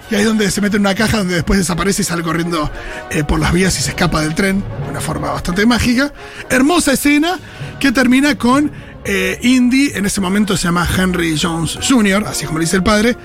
y 0.10 0.16
ahí 0.16 0.22
es 0.24 0.28
donde 0.28 0.52
se 0.52 0.60
mete 0.60 0.76
en 0.76 0.82
una 0.82 0.94
caja 0.94 1.20
donde 1.20 1.36
después 1.36 1.60
desaparece 1.60 2.02
y 2.02 2.06
sale 2.06 2.24
corriendo 2.24 2.70
eh, 3.10 3.24
por 3.24 3.40
las 3.40 3.54
vías 3.54 3.80
y 3.80 3.84
se 3.84 3.92
escapa 3.92 4.20
del 4.20 4.36
tren 4.36 4.62
de 4.84 4.90
una 4.90 5.00
forma 5.00 5.32
bastante 5.32 5.66
mágica. 5.66 6.12
Hermosa 6.50 6.92
escena 6.92 7.40
que 7.80 7.94
termina 7.94 8.38
con 8.38 8.70
eh, 9.06 9.40
Indy, 9.42 9.92
en 9.96 10.06
ese 10.06 10.22
momento 10.22 10.56
se 10.58 10.64
llama 10.66 10.88
Henry 10.98 11.38
Jones 11.40 11.78
Jr., 11.88 12.24
así 12.28 12.46
como 12.46 12.60
le 12.60 12.66
dice 12.66 12.78
el 12.78 12.84
padre. 12.84 13.16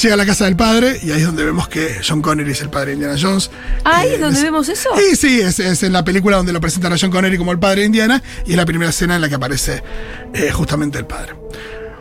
Llega 0.00 0.14
a 0.14 0.16
la 0.16 0.24
casa 0.24 0.46
del 0.46 0.56
padre 0.56 0.98
y 1.02 1.10
ahí 1.10 1.20
es 1.20 1.26
donde 1.26 1.44
vemos 1.44 1.68
que 1.68 1.96
John 2.06 2.22
Connery 2.22 2.52
es 2.52 2.62
el 2.62 2.70
padre 2.70 2.88
de 2.88 2.94
Indiana 2.94 3.16
Jones. 3.20 3.50
Ah, 3.84 3.98
¿ahí 3.98 4.08
Eh, 4.08 4.14
es 4.14 4.20
donde 4.22 4.38
es- 4.38 4.44
vemos 4.44 4.66
eso? 4.70 4.88
Sí, 4.96 5.16
sí, 5.16 5.40
es, 5.42 5.58
es 5.60 5.82
en 5.82 5.92
la 5.92 6.02
película 6.02 6.38
donde 6.38 6.50
lo 6.54 6.62
presentan 6.62 6.94
a 6.94 6.96
John 6.98 7.10
Connery 7.10 7.36
como 7.36 7.52
el 7.52 7.58
padre 7.58 7.80
de 7.82 7.86
Indiana 7.88 8.22
y 8.46 8.52
es 8.52 8.56
la 8.56 8.64
primera 8.64 8.88
escena 8.88 9.16
en 9.16 9.20
la 9.20 9.28
que 9.28 9.34
aparece 9.34 9.82
eh, 10.32 10.50
justamente 10.50 10.96
el 10.98 11.04
padre. 11.04 11.34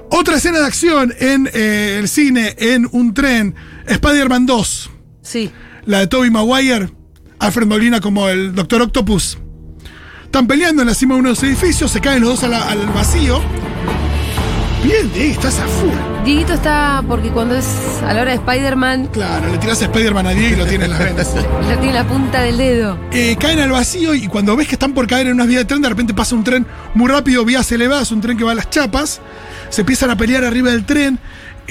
Otra 0.09 0.37
escena 0.37 0.59
de 0.59 0.65
acción 0.67 1.13
en 1.19 1.49
eh, 1.53 1.97
el 1.99 2.07
cine, 2.07 2.55
en 2.59 2.87
un 2.93 3.13
tren, 3.13 3.55
Spider-Man 3.85 4.45
2, 4.45 4.89
Sí. 5.21 5.51
la 5.85 5.99
de 5.99 6.07
Tobey 6.07 6.29
Maguire, 6.29 6.93
Alfred 7.39 7.67
Molina 7.67 7.99
como 7.99 8.29
el 8.29 8.55
Doctor 8.55 8.83
Octopus. 8.83 9.37
Están 10.31 10.47
peleando 10.47 10.81
en 10.81 10.87
la 10.87 10.95
cima 10.95 11.15
de 11.15 11.19
unos 11.19 11.43
edificios, 11.43 11.91
se 11.91 11.99
caen 11.99 12.21
los 12.21 12.39
dos 12.39 12.49
la- 12.49 12.63
al 12.69 12.87
vacío. 12.87 13.41
Bien, 14.81 15.11
Diego, 15.13 15.33
estás 15.33 15.59
a 15.59 15.67
full. 15.67 16.23
Dieguito 16.23 16.53
está 16.53 17.03
porque 17.05 17.27
cuando 17.31 17.53
es 17.57 17.65
a 18.07 18.13
la 18.13 18.21
hora 18.21 18.31
de 18.31 18.37
Spider-Man, 18.37 19.09
Claro, 19.11 19.51
le 19.51 19.57
tirás 19.57 19.81
a 19.81 19.85
Spider-Man 19.85 20.27
a 20.27 20.29
Diego 20.29 20.55
y 20.55 20.59
lo 20.59 20.65
tiene 20.65 20.85
en 20.85 20.91
las 20.91 20.99
ventas. 20.99 21.33
ya 21.35 21.75
tiene 21.81 21.91
la 21.93 22.05
punta 22.05 22.43
del 22.43 22.57
dedo. 22.57 22.97
Eh, 23.11 23.35
caen 23.41 23.59
al 23.59 23.71
vacío 23.71 24.15
y 24.15 24.27
cuando 24.29 24.55
ves 24.55 24.69
que 24.69 24.75
están 24.75 24.93
por 24.93 25.05
caer 25.05 25.27
en 25.27 25.33
unas 25.33 25.47
vías 25.47 25.63
de 25.63 25.65
tren, 25.65 25.81
de 25.81 25.89
repente 25.89 26.13
pasa 26.13 26.33
un 26.33 26.45
tren 26.45 26.65
muy 26.95 27.09
rápido, 27.11 27.43
vías 27.43 27.69
elevadas, 27.73 28.09
un 28.13 28.21
tren 28.21 28.37
que 28.37 28.45
va 28.45 28.53
a 28.53 28.55
las 28.55 28.69
chapas. 28.69 29.19
Se 29.69 29.81
empiezan 29.81 30.11
a 30.11 30.15
pelear 30.15 30.45
arriba 30.45 30.69
del 30.71 30.85
tren. 30.85 31.19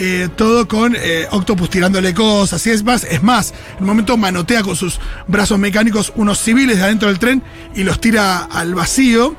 Eh, 0.02 0.30
todo 0.34 0.66
con 0.66 0.96
eh, 0.96 1.26
Octopus 1.30 1.68
tirándole 1.68 2.14
cosas. 2.14 2.66
Y 2.66 2.70
es 2.70 2.82
más, 2.82 3.04
es 3.04 3.22
más, 3.22 3.52
en 3.76 3.82
un 3.82 3.86
momento 3.88 4.16
manotea 4.16 4.62
con 4.62 4.74
sus 4.74 4.98
brazos 5.26 5.58
mecánicos 5.58 6.10
unos 6.16 6.38
civiles 6.38 6.78
de 6.78 6.84
adentro 6.84 7.08
del 7.08 7.18
tren 7.18 7.42
y 7.74 7.84
los 7.84 8.00
tira 8.00 8.38
al 8.38 8.74
vacío. 8.74 9.36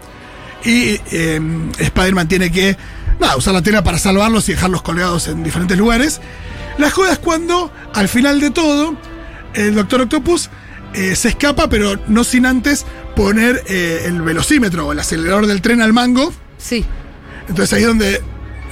Y 0.63 0.99
eh, 1.11 1.41
Spider-Man 1.79 2.27
tiene 2.27 2.51
que 2.51 2.77
nada, 3.19 3.37
usar 3.37 3.55
la 3.55 3.63
tela 3.63 3.83
para 3.83 3.97
salvarlos 3.97 4.47
y 4.49 4.51
dejarlos 4.51 4.83
colgados 4.83 5.27
en 5.27 5.43
diferentes 5.43 5.75
lugares. 5.75 6.21
La 6.77 6.91
joda 6.91 7.13
es 7.13 7.17
cuando, 7.17 7.73
al 7.95 8.07
final 8.07 8.39
de 8.39 8.51
todo, 8.51 8.95
el 9.55 9.73
Doctor 9.73 10.01
Octopus 10.01 10.51
eh, 10.93 11.15
se 11.15 11.29
escapa, 11.29 11.69
pero 11.69 11.99
no 12.07 12.23
sin 12.23 12.45
antes 12.45 12.85
poner 13.15 13.63
eh, 13.67 14.03
el 14.05 14.21
velocímetro 14.21 14.85
o 14.85 14.91
el 14.91 14.99
acelerador 14.99 15.47
del 15.47 15.59
tren 15.63 15.81
al 15.81 15.91
mango. 15.91 16.31
Sí. 16.59 16.85
Entonces 17.49 17.73
ahí 17.73 17.81
es 17.81 17.87
donde 17.87 18.21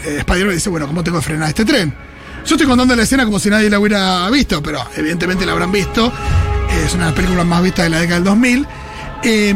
Spider-Man 0.05 0.55
dice, 0.55 0.69
bueno, 0.69 0.87
¿cómo 0.87 1.03
tengo 1.03 1.19
que 1.19 1.25
frenar 1.25 1.49
este 1.49 1.65
tren? 1.65 1.93
Yo 2.45 2.55
estoy 2.55 2.67
contando 2.67 2.95
la 2.95 3.03
escena 3.03 3.25
como 3.25 3.39
si 3.39 3.49
nadie 3.49 3.69
la 3.69 3.79
hubiera 3.79 4.29
visto, 4.29 4.61
pero 4.63 4.79
evidentemente 4.95 5.45
la 5.45 5.51
habrán 5.51 5.71
visto. 5.71 6.07
Eh, 6.07 6.83
es 6.85 6.93
una 6.93 7.05
de 7.05 7.09
las 7.11 7.15
películas 7.15 7.45
más 7.45 7.61
vistas 7.61 7.83
de 7.85 7.89
la 7.89 7.99
década 7.99 8.15
del 8.15 8.23
2000. 8.25 8.67
Eh, 9.21 9.49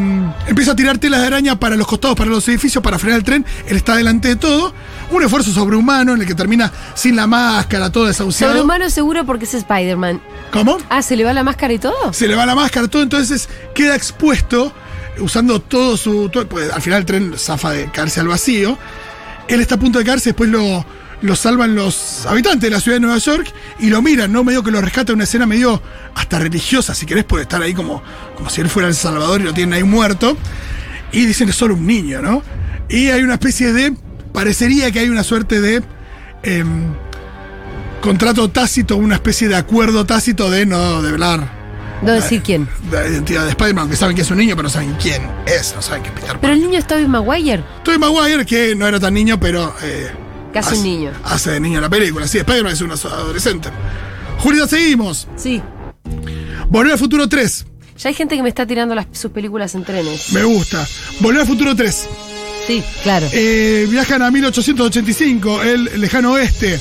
empieza 0.47 0.73
a 0.73 0.75
tirar 0.75 0.97
telas 0.97 1.21
de 1.21 1.27
araña 1.27 1.57
para 1.57 1.77
los 1.77 1.87
costados, 1.87 2.17
para 2.17 2.29
los 2.29 2.45
edificios, 2.49 2.83
para 2.83 2.99
frenar 2.99 3.19
el 3.19 3.23
tren. 3.23 3.45
Él 3.67 3.77
está 3.77 3.95
delante 3.95 4.27
de 4.27 4.35
todo. 4.35 4.73
Un 5.11 5.23
esfuerzo 5.23 5.51
sobrehumano 5.53 6.13
en 6.15 6.21
el 6.21 6.27
que 6.27 6.35
termina 6.35 6.71
sin 6.95 7.15
la 7.15 7.27
máscara, 7.27 7.89
todo 7.89 8.05
desahuciado. 8.07 8.51
Sobrehumano 8.53 8.89
seguro 8.89 9.25
porque 9.25 9.45
es 9.45 9.53
Spider-Man. 9.53 10.21
¿Cómo? 10.51 10.77
Ah, 10.89 11.01
¿se 11.01 11.15
le 11.15 11.23
va 11.23 11.31
la 11.31 11.43
máscara 11.43 11.71
y 11.73 11.79
todo? 11.79 12.11
Se 12.11 12.27
le 12.27 12.35
va 12.35 12.45
la 12.45 12.55
máscara, 12.55 12.89
todo. 12.89 13.01
Entonces 13.03 13.47
queda 13.73 13.95
expuesto, 13.95 14.73
usando 15.19 15.61
todo 15.61 15.95
su. 15.95 16.27
todo- 16.29 16.45
pues, 16.47 16.69
al 16.71 16.81
final 16.81 16.99
el 16.99 17.05
tren 17.05 17.33
zafa 17.37 17.71
de 17.71 17.85
caerse 17.91 18.19
al 18.19 18.27
vacío. 18.27 18.77
Él 19.47 19.61
está 19.61 19.75
a 19.75 19.79
punto 19.79 19.99
de 19.99 20.05
caerse, 20.05 20.29
después 20.29 20.49
lo, 20.49 20.85
lo 21.21 21.35
salvan 21.35 21.75
los 21.75 22.25
habitantes 22.25 22.69
de 22.69 22.75
la 22.75 22.81
ciudad 22.81 22.97
de 22.97 23.01
Nueva 23.01 23.17
York 23.17 23.51
y 23.79 23.89
lo 23.89 24.01
miran, 24.01 24.31
¿no? 24.31 24.43
Medio 24.43 24.63
que 24.63 24.71
lo 24.71 24.81
rescata 24.81 25.13
una 25.13 25.23
escena 25.23 25.45
medio 25.45 25.81
hasta 26.15 26.39
religiosa, 26.39 26.93
si 26.93 27.05
querés, 27.05 27.23
puede 27.23 27.43
estar 27.43 27.61
ahí 27.61 27.73
como, 27.73 28.01
como 28.35 28.49
si 28.49 28.61
él 28.61 28.69
fuera 28.69 28.87
el 28.87 28.95
Salvador 28.95 29.41
y 29.41 29.45
lo 29.45 29.53
tienen 29.53 29.73
ahí 29.73 29.83
muerto. 29.83 30.37
Y 31.11 31.25
dicen 31.25 31.49
es 31.49 31.55
solo 31.55 31.75
un 31.75 31.85
niño, 31.85 32.21
¿no? 32.21 32.43
Y 32.89 33.09
hay 33.09 33.23
una 33.23 33.33
especie 33.33 33.71
de. 33.71 33.93
Parecería 34.33 34.91
que 34.91 34.99
hay 34.99 35.09
una 35.09 35.23
suerte 35.23 35.61
de. 35.61 35.83
em, 36.41 36.85
contrato 38.01 38.49
tácito, 38.49 38.97
una 38.97 39.15
especie 39.15 39.47
de 39.47 39.55
acuerdo 39.55 40.05
tácito 40.05 40.49
de 40.49 40.65
no 40.65 41.01
develar 41.01 41.62
No 42.03 42.13
decir 42.13 42.41
quién. 42.43 42.67
la 42.91 43.07
identidad 43.07 43.43
de 43.45 43.49
Spider-Man, 43.51 43.89
que 43.89 43.95
saben 43.95 44.15
que 44.15 44.21
es 44.23 44.31
un 44.31 44.37
niño, 44.37 44.55
pero 44.55 44.63
no 44.63 44.69
saben 44.69 44.95
quién 45.01 45.21
es, 45.45 45.73
no 45.75 45.81
saben 45.81 46.03
que 46.03 46.09
es 46.09 46.15
Peter 46.15 46.37
Pero 46.39 46.53
el 46.53 46.61
niño 46.61 46.77
es 46.79 46.85
Tobey 46.87 47.07
Maguire. 47.07 47.63
Tobey 47.83 47.97
Maguire, 47.99 48.45
que 48.45 48.75
no 48.75 48.87
era 48.87 48.99
tan 48.99 49.13
niño, 49.13 49.39
pero. 49.39 49.73
eh, 49.83 50.11
Casi 50.53 50.69
hace- 50.69 50.77
un 50.77 50.83
niño. 50.83 51.11
Hace 51.23 51.51
de 51.51 51.59
niño 51.59 51.81
la 51.81 51.89
película. 51.89 52.27
Sí, 52.27 52.37
Spider-Man 52.37 52.73
es 52.73 52.81
un 52.81 52.91
adolescente. 52.91 53.69
Julia, 54.39 54.67
seguimos. 54.67 55.27
Sí. 55.35 55.61
Volver 56.69 56.91
al 56.93 56.99
futuro 56.99 57.27
3. 57.27 57.65
Ya 57.97 58.09
hay 58.09 58.15
gente 58.15 58.35
que 58.35 58.43
me 58.43 58.49
está 58.49 58.65
tirando 58.65 58.93
las- 58.95 59.07
sus 59.11 59.31
películas 59.31 59.73
en 59.75 59.83
trenes. 59.83 60.31
Me 60.33 60.43
gusta. 60.43 60.85
Volver 61.21 61.41
al 61.41 61.47
futuro 61.47 61.75
3. 61.75 62.07
Sí, 62.67 62.83
claro. 63.03 63.27
Eh, 63.31 63.87
viajan 63.89 64.21
a 64.21 64.31
1885, 64.31 65.63
el 65.63 65.99
lejano 66.01 66.33
oeste. 66.33 66.79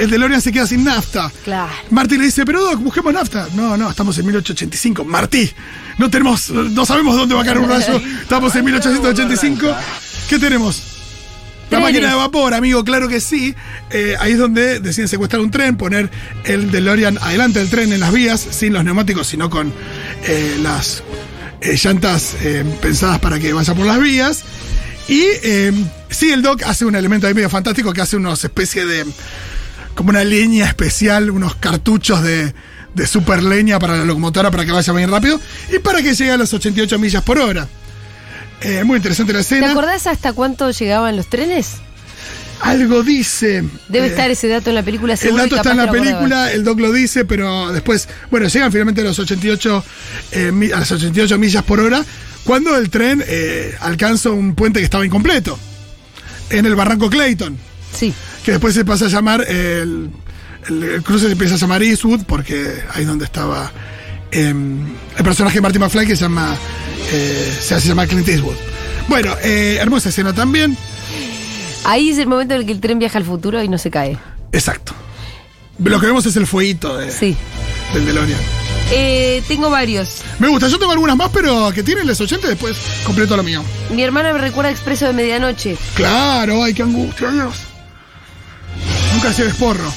El 0.00 0.08
DeLorean 0.08 0.40
se 0.40 0.50
queda 0.50 0.66
sin 0.66 0.82
nafta. 0.82 1.30
Claro. 1.44 1.70
Marty 1.90 2.16
le 2.16 2.24
dice, 2.24 2.46
pero 2.46 2.62
Doc, 2.62 2.80
busquemos 2.80 3.12
nafta. 3.12 3.48
No, 3.54 3.76
no, 3.76 3.90
estamos 3.90 4.16
en 4.16 4.24
1885. 4.24 5.04
Marty, 5.04 5.50
no 5.98 6.08
tenemos, 6.08 6.48
no 6.48 6.86
sabemos 6.86 7.16
dónde 7.16 7.34
va 7.34 7.42
a 7.42 7.44
caer 7.44 7.58
un 7.58 7.68
rayo. 7.68 8.00
Estamos 8.22 8.56
en 8.56 8.64
1885. 8.64 9.76
¿Qué 10.30 10.38
tenemos? 10.38 10.82
La 11.64 11.76
Trenes. 11.78 11.84
máquina 11.92 12.08
de 12.08 12.14
vapor, 12.14 12.54
amigo, 12.54 12.82
claro 12.82 13.08
que 13.08 13.20
sí. 13.20 13.54
Eh, 13.90 14.16
ahí 14.18 14.32
es 14.32 14.38
donde 14.38 14.80
deciden 14.80 15.06
secuestrar 15.06 15.42
un 15.42 15.50
tren, 15.50 15.76
poner 15.76 16.10
el 16.44 16.70
DeLorean 16.70 17.18
adelante 17.18 17.58
del 17.58 17.68
tren 17.68 17.92
en 17.92 18.00
las 18.00 18.12
vías, 18.12 18.40
sin 18.40 18.72
los 18.72 18.82
neumáticos, 18.82 19.26
sino 19.26 19.50
con 19.50 19.70
eh, 20.24 20.58
las 20.62 21.02
eh, 21.60 21.76
llantas 21.76 22.36
pensadas 22.80 23.18
para 23.18 23.38
que 23.38 23.52
vaya 23.52 23.74
por 23.74 23.84
las 23.84 24.00
vías. 24.00 24.44
Y 25.08 25.24
sí, 26.08 26.32
el 26.32 26.40
Doc 26.40 26.62
hace 26.62 26.86
un 26.86 26.94
elemento 26.94 27.26
ahí 27.26 27.34
medio 27.34 27.50
fantástico 27.50 27.92
que 27.92 28.00
hace 28.00 28.16
unos 28.16 28.42
especie 28.44 28.86
de. 28.86 29.04
Como 29.94 30.10
una 30.10 30.24
leña 30.24 30.66
especial, 30.66 31.30
unos 31.30 31.54
cartuchos 31.56 32.22
de, 32.22 32.54
de 32.94 33.06
super 33.06 33.42
leña 33.42 33.78
para 33.78 33.96
la 33.96 34.04
locomotora 34.04 34.50
para 34.50 34.64
que 34.64 34.72
vaya 34.72 34.92
bien 34.92 35.10
rápido 35.10 35.40
y 35.74 35.78
para 35.78 36.02
que 36.02 36.14
llegue 36.14 36.30
a 36.32 36.36
las 36.36 36.52
88 36.52 36.98
millas 36.98 37.22
por 37.22 37.38
hora. 37.38 37.68
Eh, 38.62 38.84
muy 38.84 38.96
interesante 38.96 39.32
la 39.32 39.38
¿Te 39.38 39.42
escena. 39.42 39.72
acordás 39.72 40.06
hasta 40.06 40.32
cuánto 40.32 40.70
llegaban 40.70 41.16
los 41.16 41.28
trenes? 41.28 41.76
Algo 42.60 43.02
dice. 43.02 43.64
Debe 43.88 44.06
eh, 44.08 44.10
estar 44.10 44.30
ese 44.30 44.46
dato 44.48 44.68
en 44.68 44.76
la 44.76 44.82
película. 44.82 45.14
El 45.14 45.34
dato 45.36 45.56
está 45.56 45.70
en 45.70 45.78
la 45.78 45.90
te 45.90 45.98
película, 45.98 46.52
el 46.52 46.62
doc 46.62 46.78
lo 46.78 46.92
dice, 46.92 47.24
pero 47.24 47.72
después, 47.72 48.06
bueno, 48.30 48.48
llegan 48.48 48.70
finalmente 48.70 49.00
a 49.00 49.04
los 49.04 49.18
88, 49.18 49.84
eh, 50.32 50.70
a 50.74 50.80
las 50.80 50.92
88 50.92 51.38
millas 51.38 51.62
por 51.64 51.80
hora, 51.80 52.04
cuando 52.44 52.76
el 52.76 52.90
tren 52.90 53.24
eh, 53.26 53.74
alcanza 53.80 54.28
un 54.30 54.54
puente 54.54 54.80
que 54.80 54.84
estaba 54.84 55.06
incompleto, 55.06 55.58
en 56.50 56.66
el 56.66 56.74
barranco 56.74 57.08
Clayton, 57.08 57.56
Sí. 57.98 58.12
Que 58.44 58.52
después 58.52 58.74
se 58.74 58.84
pasa 58.84 59.06
a 59.06 59.08
llamar, 59.08 59.42
el, 59.48 60.10
el- 60.68 60.82
el 60.82 61.02
cruce 61.02 61.26
se 61.26 61.32
empieza 61.32 61.54
a 61.54 61.58
llamar 61.58 61.82
Eastwood, 61.82 62.22
porque 62.26 62.74
ahí 62.94 63.02
es 63.02 63.06
donde 63.08 63.24
estaba 63.24 63.70
em, 64.30 64.86
el 65.16 65.24
personaje 65.24 65.56
de 65.56 65.60
Marty 65.60 65.78
McFly 65.78 66.06
que 66.06 66.16
se 66.16 66.22
llama, 66.22 66.56
eh, 67.12 67.58
se 67.60 67.74
hace 67.74 67.88
llamar 67.88 68.08
Clint 68.08 68.28
Eastwood. 68.28 68.56
Bueno, 69.08 69.34
eh, 69.42 69.78
hermosa 69.80 70.08
escena 70.10 70.32
también, 70.34 70.76
Ahí 71.84 72.10
es 72.10 72.18
el 72.18 72.26
momento 72.26 72.52
en 72.54 72.60
el 72.60 72.66
que 72.66 72.72
el 72.72 72.80
tren 72.80 72.98
viaja 72.98 73.16
al 73.16 73.24
futuro 73.24 73.62
y 73.62 73.68
no 73.68 73.78
se 73.78 73.90
cae. 73.90 74.18
exacto. 74.52 74.92
Lo 75.82 75.98
que 75.98 76.06
vemos 76.06 76.26
es 76.26 76.36
el 76.36 76.46
fueguito 76.46 76.98
de- 76.98 77.10
Sí. 77.10 77.34
del 77.94 78.04
DeLorean. 78.04 78.38
Eh, 78.92 79.42
tengo 79.48 79.70
varios. 79.70 80.18
Me 80.38 80.48
gusta, 80.48 80.68
yo 80.68 80.78
tengo 80.78 80.92
algunas 80.92 81.16
más, 81.16 81.30
pero 81.32 81.72
que 81.72 81.82
tienen 81.82 82.06
los 82.06 82.20
80 82.20 82.48
después 82.48 82.76
completo 83.04 83.34
lo 83.34 83.42
mío. 83.42 83.62
Mi 83.90 84.02
hermana 84.02 84.32
me 84.34 84.40
recuerda 84.40 84.70
Expreso 84.70 85.06
de 85.06 85.14
Medianoche. 85.14 85.76
Claro, 85.94 86.62
ay, 86.62 86.74
qué 86.74 86.82
angustia, 86.82 87.30
Dios. 87.30 87.54
Nunca 89.14 89.32
se 89.32 89.44
desporro. 89.44 89.92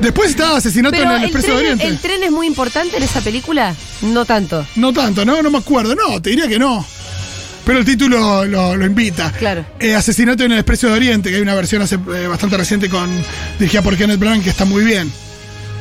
Después 0.00 0.30
está 0.30 0.56
Asesinato 0.56 0.96
Pero 0.96 1.10
en 1.10 1.16
el 1.16 1.24
Expreso 1.24 1.48
de 1.48 1.54
tren, 1.54 1.72
Oriente. 1.72 1.86
el 1.86 1.98
tren 1.98 2.22
es 2.22 2.30
muy 2.30 2.46
importante 2.46 2.96
en 2.96 3.02
esa 3.02 3.20
película. 3.20 3.74
No 4.02 4.24
tanto. 4.24 4.66
No 4.76 4.92
tanto, 4.92 5.24
¿no? 5.24 5.42
No 5.42 5.50
me 5.50 5.58
acuerdo. 5.58 5.94
No, 5.94 6.20
te 6.20 6.30
diría 6.30 6.48
que 6.48 6.58
no. 6.58 6.84
Pero 7.64 7.80
el 7.80 7.84
título 7.84 8.44
lo, 8.44 8.76
lo 8.76 8.86
invita. 8.86 9.32
Claro. 9.32 9.64
Eh, 9.80 9.94
Asesinato 9.94 10.44
en 10.44 10.52
el 10.52 10.58
Expreso 10.58 10.86
de 10.88 10.92
Oriente, 10.94 11.30
que 11.30 11.36
hay 11.36 11.42
una 11.42 11.54
versión 11.54 11.82
hace, 11.82 11.96
eh, 11.96 12.26
bastante 12.28 12.56
reciente 12.56 12.88
con 12.88 13.10
dirigida 13.58 13.82
por 13.82 13.96
Kenneth 13.96 14.20
Branagh 14.20 14.42
que 14.44 14.50
está 14.50 14.64
muy 14.64 14.84
bien. 14.84 15.10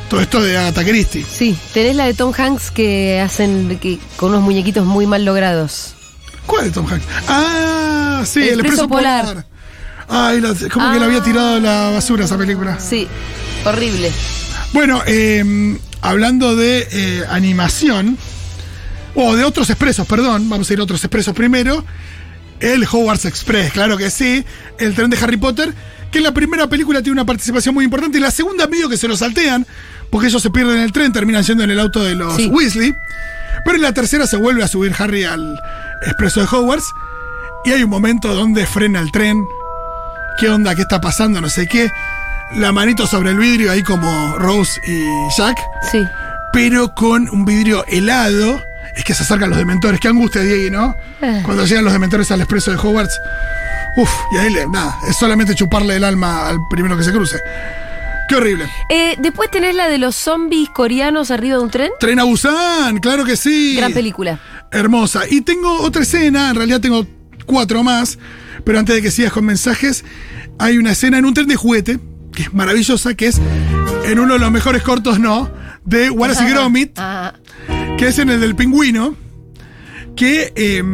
Todo 0.09 0.21
esto 0.21 0.41
de 0.41 0.57
Agatha 0.57 0.83
Christie. 0.83 1.25
Sí, 1.29 1.57
tenés 1.73 1.95
la 1.95 2.05
de 2.05 2.13
Tom 2.13 2.31
Hanks 2.35 2.71
que 2.71 3.19
hacen 3.21 3.77
que, 3.79 3.99
con 4.17 4.29
unos 4.29 4.41
muñequitos 4.43 4.85
muy 4.85 5.05
mal 5.07 5.25
logrados. 5.25 5.93
¿Cuál 6.45 6.65
de 6.65 6.71
Tom 6.71 6.87
Hanks? 6.87 7.05
Ah, 7.27 8.23
sí, 8.25 8.39
El 8.41 8.45
el 8.45 8.59
Expreso 8.61 8.83
Expreso 8.83 8.87
Polar. 8.89 9.25
Polar. 9.25 9.45
Ay, 10.07 10.39
la- 10.41 10.53
como 10.71 10.91
que 10.93 10.99
la 10.99 11.05
había 11.05 11.19
Ah. 11.19 11.23
tirado 11.23 11.55
a 11.55 11.59
la 11.59 11.89
basura 11.91 12.25
esa 12.25 12.37
película. 12.37 12.79
Sí, 12.79 13.07
horrible. 13.65 14.11
Bueno, 14.73 15.01
eh, 15.07 15.77
hablando 16.01 16.55
de 16.55 16.87
eh, 16.91 17.23
animación, 17.29 18.17
o 19.15 19.35
de 19.35 19.43
otros 19.45 19.69
expresos, 19.69 20.05
perdón, 20.07 20.49
vamos 20.49 20.69
a 20.69 20.73
ir 20.73 20.79
a 20.79 20.83
otros 20.83 21.03
expresos 21.03 21.33
primero. 21.33 21.83
El 22.59 22.83
Hogwarts 22.83 23.25
Express, 23.25 23.71
claro 23.73 23.97
que 23.97 24.09
sí. 24.09 24.43
El 24.77 24.93
tren 24.95 25.09
de 25.09 25.17
Harry 25.17 25.37
Potter, 25.37 25.73
que 26.11 26.17
en 26.19 26.23
la 26.23 26.33
primera 26.33 26.67
película 26.67 27.01
tiene 27.01 27.13
una 27.13 27.25
participación 27.25 27.73
muy 27.75 27.85
importante 27.85 28.17
y 28.17 28.21
la 28.21 28.31
segunda 28.31 28.67
medio 28.67 28.87
que 28.89 28.97
se 28.97 29.07
lo 29.07 29.15
saltean, 29.17 29.65
porque 30.09 30.27
ellos 30.27 30.41
se 30.41 30.49
pierden 30.49 30.79
el 30.79 30.91
tren, 30.91 31.11
terminan 31.13 31.43
yendo 31.43 31.63
en 31.63 31.71
el 31.71 31.79
auto 31.79 32.03
de 32.03 32.15
los 32.15 32.35
Sí. 32.35 32.47
Weasley. 32.47 32.93
Pero 33.65 33.77
en 33.77 33.81
la 33.81 33.93
tercera 33.93 34.27
se 34.27 34.37
vuelve 34.37 34.63
a 34.63 34.67
subir 34.67 34.93
Harry 34.99 35.23
al 35.23 35.57
expreso 36.05 36.41
de 36.41 36.47
Hogwarts 36.51 36.85
y 37.65 37.71
hay 37.71 37.83
un 37.83 37.89
momento 37.89 38.33
donde 38.35 38.65
frena 38.65 38.99
el 38.99 39.11
tren. 39.11 39.43
¿Qué 40.37 40.49
onda? 40.49 40.75
¿Qué 40.75 40.81
está 40.81 40.99
pasando? 41.01 41.39
No 41.41 41.49
sé 41.49 41.67
qué. 41.67 41.91
La 42.55 42.71
manito 42.71 43.07
sobre 43.07 43.31
el 43.31 43.37
vidrio, 43.37 43.71
ahí 43.71 43.81
como 43.83 44.35
Rose 44.37 44.79
y 44.85 45.03
Jack, 45.37 45.57
Sí. 45.91 46.03
pero 46.53 46.93
con 46.93 47.27
un 47.29 47.45
vidrio 47.45 47.83
helado. 47.87 48.61
Es 48.95 49.03
que 49.03 49.13
se 49.13 49.23
acercan 49.23 49.49
los 49.49 49.57
dementores. 49.57 49.99
Qué 49.99 50.07
angustia, 50.07 50.41
Diego, 50.41 50.77
¿no? 50.77 50.95
Ah. 51.21 51.41
Cuando 51.43 51.65
llegan 51.65 51.83
los 51.83 51.91
dementores 51.93 52.31
al 52.31 52.39
expreso 52.41 52.71
de 52.71 52.77
Hogwarts. 52.77 53.19
Uf, 53.97 54.09
y 54.33 54.37
ahí 54.37 54.53
le, 54.53 54.67
nada, 54.67 54.97
es 55.09 55.17
solamente 55.17 55.55
chuparle 55.55 55.95
el 55.95 56.03
alma 56.03 56.47
al 56.49 56.57
primero 56.69 56.95
que 56.97 57.03
se 57.03 57.11
cruce. 57.11 57.39
Qué 58.29 58.35
horrible. 58.35 58.69
Eh, 58.89 59.15
después 59.19 59.49
tenés 59.51 59.75
la 59.75 59.87
de 59.87 59.97
los 59.97 60.15
zombies 60.15 60.69
coreanos 60.69 61.31
arriba 61.31 61.57
de 61.57 61.63
un 61.63 61.69
tren. 61.71 61.91
Tren 61.99 62.19
a 62.19 62.23
Busan, 62.23 62.99
claro 62.99 63.23
que 63.25 63.35
sí. 63.37 63.75
Gran 63.75 63.93
película. 63.93 64.39
Hermosa. 64.71 65.23
Y 65.29 65.41
tengo 65.41 65.81
otra 65.81 66.03
escena, 66.03 66.49
en 66.49 66.55
realidad 66.55 66.79
tengo 66.81 67.05
cuatro 67.45 67.83
más, 67.83 68.17
pero 68.65 68.79
antes 68.79 68.95
de 68.95 69.01
que 69.01 69.11
sigas 69.11 69.31
con 69.31 69.45
mensajes, 69.45 70.03
hay 70.59 70.77
una 70.77 70.91
escena 70.91 71.17
en 71.17 71.25
un 71.25 71.33
tren 71.33 71.47
de 71.47 71.55
juguete, 71.55 71.99
que 72.33 72.43
es 72.43 72.53
maravillosa, 72.53 73.13
que 73.15 73.27
es 73.27 73.39
en 74.05 74.19
uno 74.19 74.33
de 74.33 74.39
los 74.39 74.51
mejores 74.51 74.81
cortos, 74.83 75.19
¿no? 75.19 75.49
De 75.85 76.09
Wallace 76.09 76.43
y 76.43 76.49
Gromit, 76.51 76.99
que 77.97 78.07
es 78.07 78.19
en 78.19 78.29
el 78.29 78.41
del 78.41 78.55
pingüino, 78.55 79.15
que 80.15 80.51
eh, 80.55 80.77
en 80.77 80.85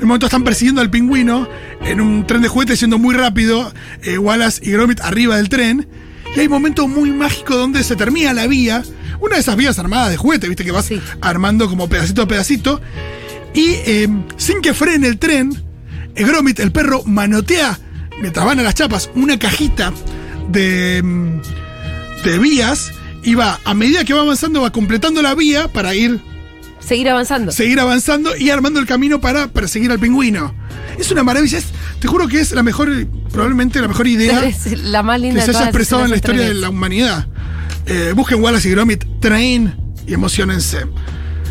un 0.00 0.08
momento 0.08 0.26
están 0.26 0.44
persiguiendo 0.44 0.80
al 0.80 0.90
pingüino 0.90 1.48
en 1.82 2.00
un 2.00 2.26
tren 2.26 2.42
de 2.42 2.48
juguete 2.48 2.76
yendo 2.76 2.98
muy 2.98 3.14
rápido, 3.14 3.72
eh, 4.02 4.18
Wallace 4.18 4.60
y 4.64 4.70
Gromit 4.72 5.00
arriba 5.00 5.36
del 5.36 5.48
tren, 5.48 5.88
y 6.36 6.40
hay 6.40 6.46
un 6.46 6.52
momento 6.52 6.88
muy 6.88 7.10
mágico 7.10 7.56
donde 7.56 7.82
se 7.84 7.96
termina 7.96 8.32
la 8.32 8.46
vía, 8.46 8.82
una 9.20 9.36
de 9.36 9.40
esas 9.40 9.56
vías 9.56 9.78
armadas 9.78 10.10
de 10.10 10.16
juguete, 10.16 10.48
viste 10.48 10.64
que 10.64 10.72
vas 10.72 10.86
Sí. 10.86 11.00
armando 11.20 11.68
como 11.68 11.88
pedacito 11.88 12.22
a 12.22 12.28
pedacito, 12.28 12.80
y 13.54 13.68
eh, 13.86 14.08
sin 14.36 14.60
que 14.60 14.74
frene 14.74 15.06
el 15.06 15.18
tren, 15.18 15.52
Gromit, 16.22 16.60
el 16.60 16.70
perro, 16.72 17.02
manotea, 17.04 17.78
mientras 18.20 18.44
van 18.46 18.60
a 18.60 18.62
las 18.62 18.74
chapas, 18.74 19.10
una 19.14 19.38
cajita 19.38 19.92
de, 20.48 21.02
mm, 21.02 21.40
de 22.24 22.38
vías, 22.38 22.92
y 23.22 23.34
va, 23.34 23.58
a 23.64 23.74
medida 23.74 24.04
que 24.04 24.12
va 24.14 24.20
avanzando, 24.20 24.60
va 24.62 24.70
completando 24.70 25.22
la 25.22 25.34
vía 25.34 25.68
para 25.72 25.94
ir 25.94 26.20
Seguir 26.80 27.08
avanzando. 27.08 27.50
seguir 27.52 27.80
avanzando 27.80 28.36
y 28.36 28.50
armando 28.50 28.78
el 28.78 28.86
camino 28.86 29.20
para 29.20 29.48
perseguir 29.48 29.90
al 29.90 29.98
pingüino. 29.98 30.54
Es 30.98 31.10
una 31.10 31.22
maravilla, 31.24 31.58
es- 31.58 31.72
te 31.98 32.06
juro 32.06 32.28
que 32.28 32.40
es 32.40 32.52
la 32.52 32.62
mejor, 32.62 32.90
probablemente 33.32 33.80
la 33.80 33.88
mejor 33.88 34.06
idea 34.06 34.44
Es 34.44 34.78
la 34.82 35.02
más 35.02 35.16
que 35.20 35.26
linda 35.26 35.40
se 35.44 35.50
de 35.52 35.56
haya 35.56 35.66
expresado 35.66 36.04
en 36.04 36.10
la 36.10 36.16
historia 36.16 36.42
de 36.42 36.54
la 36.54 36.68
humanidad. 36.68 37.26
Eh, 37.86 38.12
busquen 38.14 38.42
Wallace 38.42 38.68
y 38.68 38.70
Gromit, 38.72 39.04
Train 39.20 39.74
y 40.06 40.12
emocionense. 40.14 40.84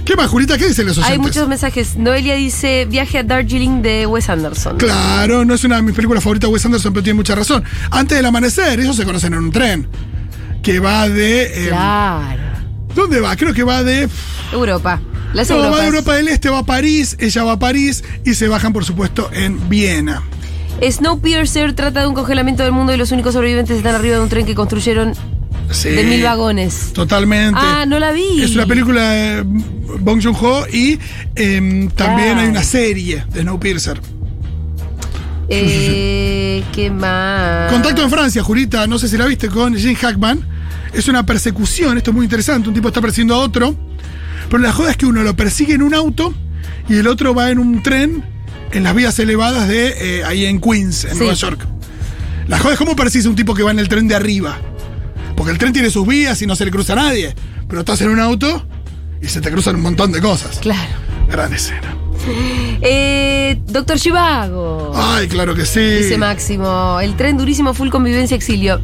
¿Qué 0.05 0.15
más, 0.17 0.27
Julita? 0.29 0.57
¿Qué 0.57 0.67
dicen 0.67 0.85
los 0.85 0.97
oyentes? 0.97 1.11
Hay 1.13 1.17
muchos 1.19 1.47
mensajes. 1.47 1.95
Noelia 1.95 2.35
dice 2.35 2.85
Viaje 2.89 3.19
a 3.19 3.23
Darjeeling 3.23 3.81
de 3.81 4.05
Wes 4.05 4.29
Anderson. 4.29 4.77
Claro, 4.77 5.45
no 5.45 5.53
es 5.53 5.63
una 5.63 5.77
de 5.77 5.81
mis 5.81 5.95
películas 5.95 6.21
favoritas 6.23 6.49
de 6.49 6.53
Wes 6.53 6.65
Anderson, 6.65 6.91
pero 6.93 7.03
tiene 7.03 7.15
mucha 7.17 7.35
razón. 7.35 7.63
Antes 7.89 8.17
del 8.17 8.25
amanecer, 8.25 8.79
ellos 8.81 8.95
se 8.97 9.05
conocen 9.05 9.33
en 9.33 9.39
un 9.39 9.51
tren. 9.51 9.87
Que 10.61 10.79
va 10.79 11.07
de. 11.07 11.43
eh, 11.43 11.67
Claro. 11.69 12.41
¿Dónde 12.93 13.19
va? 13.21 13.35
Creo 13.37 13.53
que 13.53 13.63
va 13.63 13.81
de. 13.83 14.09
Europa. 14.51 15.01
Las 15.33 15.49
No, 15.49 15.57
va 15.57 15.63
Europas. 15.63 15.81
de 15.81 15.87
Europa 15.87 16.13
del 16.15 16.27
Este, 16.27 16.49
va 16.49 16.59
a 16.59 16.63
París, 16.65 17.15
ella 17.19 17.43
va 17.43 17.53
a 17.53 17.59
París 17.59 18.03
y 18.25 18.35
se 18.35 18.47
bajan, 18.47 18.71
por 18.73 18.85
supuesto, 18.85 19.29
en 19.33 19.67
Viena. 19.69 20.21
Snowpiercer 20.87 21.73
trata 21.73 22.01
de 22.01 22.07
un 22.07 22.13
congelamiento 22.13 22.61
del 22.63 22.71
mundo 22.71 22.93
y 22.93 22.97
los 22.97 23.11
únicos 23.11 23.33
sobrevivientes 23.33 23.77
están 23.77 23.95
arriba 23.95 24.17
de 24.17 24.21
un 24.21 24.29
tren 24.29 24.45
que 24.45 24.53
construyeron 24.53 25.13
Sí, 25.73 25.89
de 25.89 26.03
mil 26.03 26.23
vagones. 26.23 26.93
Totalmente. 26.93 27.59
Ah, 27.61 27.85
no 27.87 27.99
la 27.99 28.11
vi. 28.11 28.41
Es 28.41 28.55
una 28.55 28.65
película 28.65 29.09
de 29.09 29.43
Bong 29.43 30.21
Joon-ho 30.23 30.65
y 30.71 30.99
em, 31.35 31.89
también 31.89 32.27
Claro. 32.29 32.41
hay 32.41 32.47
una 32.47 32.63
serie 32.63 33.25
de 33.33 33.41
Snowpiercer. 33.41 33.99
Eh, 35.49 36.63
¿Qué 36.73 36.89
más? 36.89 37.71
Contacto 37.71 38.03
en 38.03 38.09
Francia, 38.09 38.43
Jurita, 38.43 38.87
no 38.87 38.97
sé 38.99 39.07
si 39.07 39.17
la 39.17 39.25
viste, 39.25 39.49
con 39.49 39.75
Jim 39.75 39.95
Hackman. 39.95 40.47
Es 40.93 41.07
una 41.07 41.25
persecución, 41.25 41.97
esto 41.97 42.11
es 42.11 42.15
muy 42.15 42.25
interesante. 42.25 42.69
Un 42.69 42.75
tipo 42.75 42.87
está 42.89 43.01
persiguiendo 43.01 43.35
a 43.35 43.39
otro, 43.39 43.75
pero 44.49 44.61
la 44.61 44.71
joda 44.71 44.91
es 44.91 44.97
que 44.97 45.05
uno 45.05 45.23
lo 45.23 45.35
persigue 45.35 45.73
en 45.73 45.81
un 45.81 45.93
auto 45.93 46.33
y 46.87 46.97
el 46.97 47.07
otro 47.07 47.33
va 47.33 47.49
en 47.49 47.59
un 47.59 47.81
tren 47.81 48.23
en 48.71 48.83
las 48.83 48.95
vías 48.95 49.17
elevadas 49.19 49.67
de 49.67 50.19
eh, 50.19 50.23
ahí 50.23 50.45
en 50.45 50.61
Queens, 50.61 51.05
en 51.05 51.11
Sí. 51.13 51.17
Nueva 51.19 51.33
York. 51.33 51.67
La 52.47 52.59
joda 52.59 52.73
es 52.73 52.79
cómo 52.79 52.95
persigues 52.95 53.25
a 53.25 53.29
un 53.29 53.35
tipo 53.35 53.53
que 53.55 53.63
va 53.63 53.71
en 53.71 53.79
el 53.79 53.87
tren 53.89 54.07
de 54.07 54.15
arriba. 54.15 54.59
Porque 55.43 55.51
el 55.51 55.57
tren 55.57 55.73
tiene 55.73 55.89
sus 55.89 56.07
vías 56.07 56.41
y 56.41 56.47
no 56.47 56.55
se 56.55 56.63
le 56.63 56.71
cruza 56.71 56.93
a 56.93 56.95
nadie. 56.95 57.35
Pero 57.67 57.81
estás 57.81 57.99
en 57.99 58.07
un 58.07 58.21
auto 58.21 58.65
y 59.21 59.27
se 59.27 59.41
te 59.41 59.51
cruzan 59.51 59.75
un 59.75 59.81
montón 59.81 60.09
de 60.13 60.21
cosas. 60.21 60.59
Claro. 60.59 60.89
Gran 61.29 61.53
escena. 61.53 61.97
Eh, 62.85 63.61
Doctor 63.67 63.97
Chivago. 63.97 64.91
Ay, 64.93 65.27
claro 65.27 65.55
que 65.55 65.65
sí. 65.65 65.79
Dice 65.79 66.17
Máximo. 66.17 66.99
El 67.01 67.15
tren 67.15 67.37
durísimo, 67.37 67.73
full 67.73 67.89
convivencia, 67.89 68.35
exilio. 68.35 68.81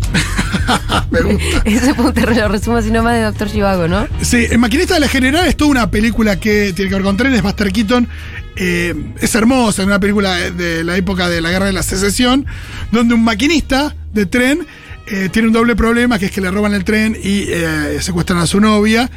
Me 1.11 1.21
gusta. 1.21 1.61
Ese 1.65 1.93
punto 1.93 2.21
lo 2.21 2.47
resumo 2.47 2.77
así 2.77 2.91
nomás 2.91 3.15
de 3.15 3.23
Doctor 3.23 3.51
Chivago, 3.51 3.87
¿no? 3.87 4.07
Sí, 4.21 4.45
El 4.49 4.57
Maquinista 4.57 4.93
de 4.93 5.01
la 5.01 5.09
General 5.09 5.45
es 5.47 5.57
toda 5.57 5.71
una 5.71 5.91
película 5.91 6.39
que 6.39 6.71
tiene 6.73 6.89
que 6.89 6.95
ver 6.95 7.03
con 7.03 7.17
trenes. 7.17 7.41
Buster 7.41 7.71
Keaton 7.73 8.07
eh, 8.55 8.93
es 9.19 9.35
hermosa, 9.35 9.81
es 9.81 9.87
una 9.87 9.99
película 9.99 10.35
de 10.35 10.83
la 10.83 10.95
época 10.95 11.27
de 11.29 11.41
la 11.41 11.51
Guerra 11.51 11.65
de 11.65 11.73
la 11.73 11.83
Secesión, 11.83 12.45
donde 12.91 13.15
un 13.15 13.23
maquinista 13.23 13.95
de 14.13 14.25
tren 14.25 14.65
eh, 15.11 15.29
tiene 15.29 15.47
un 15.47 15.53
doble 15.53 15.75
problema, 15.75 16.19
que 16.19 16.27
es 16.27 16.31
que 16.31 16.41
le 16.41 16.51
roban 16.51 16.73
el 16.73 16.83
tren 16.83 17.17
y 17.21 17.45
eh, 17.47 17.97
secuestran 18.01 18.39
a 18.39 18.47
su 18.47 18.59
novia. 18.59 19.09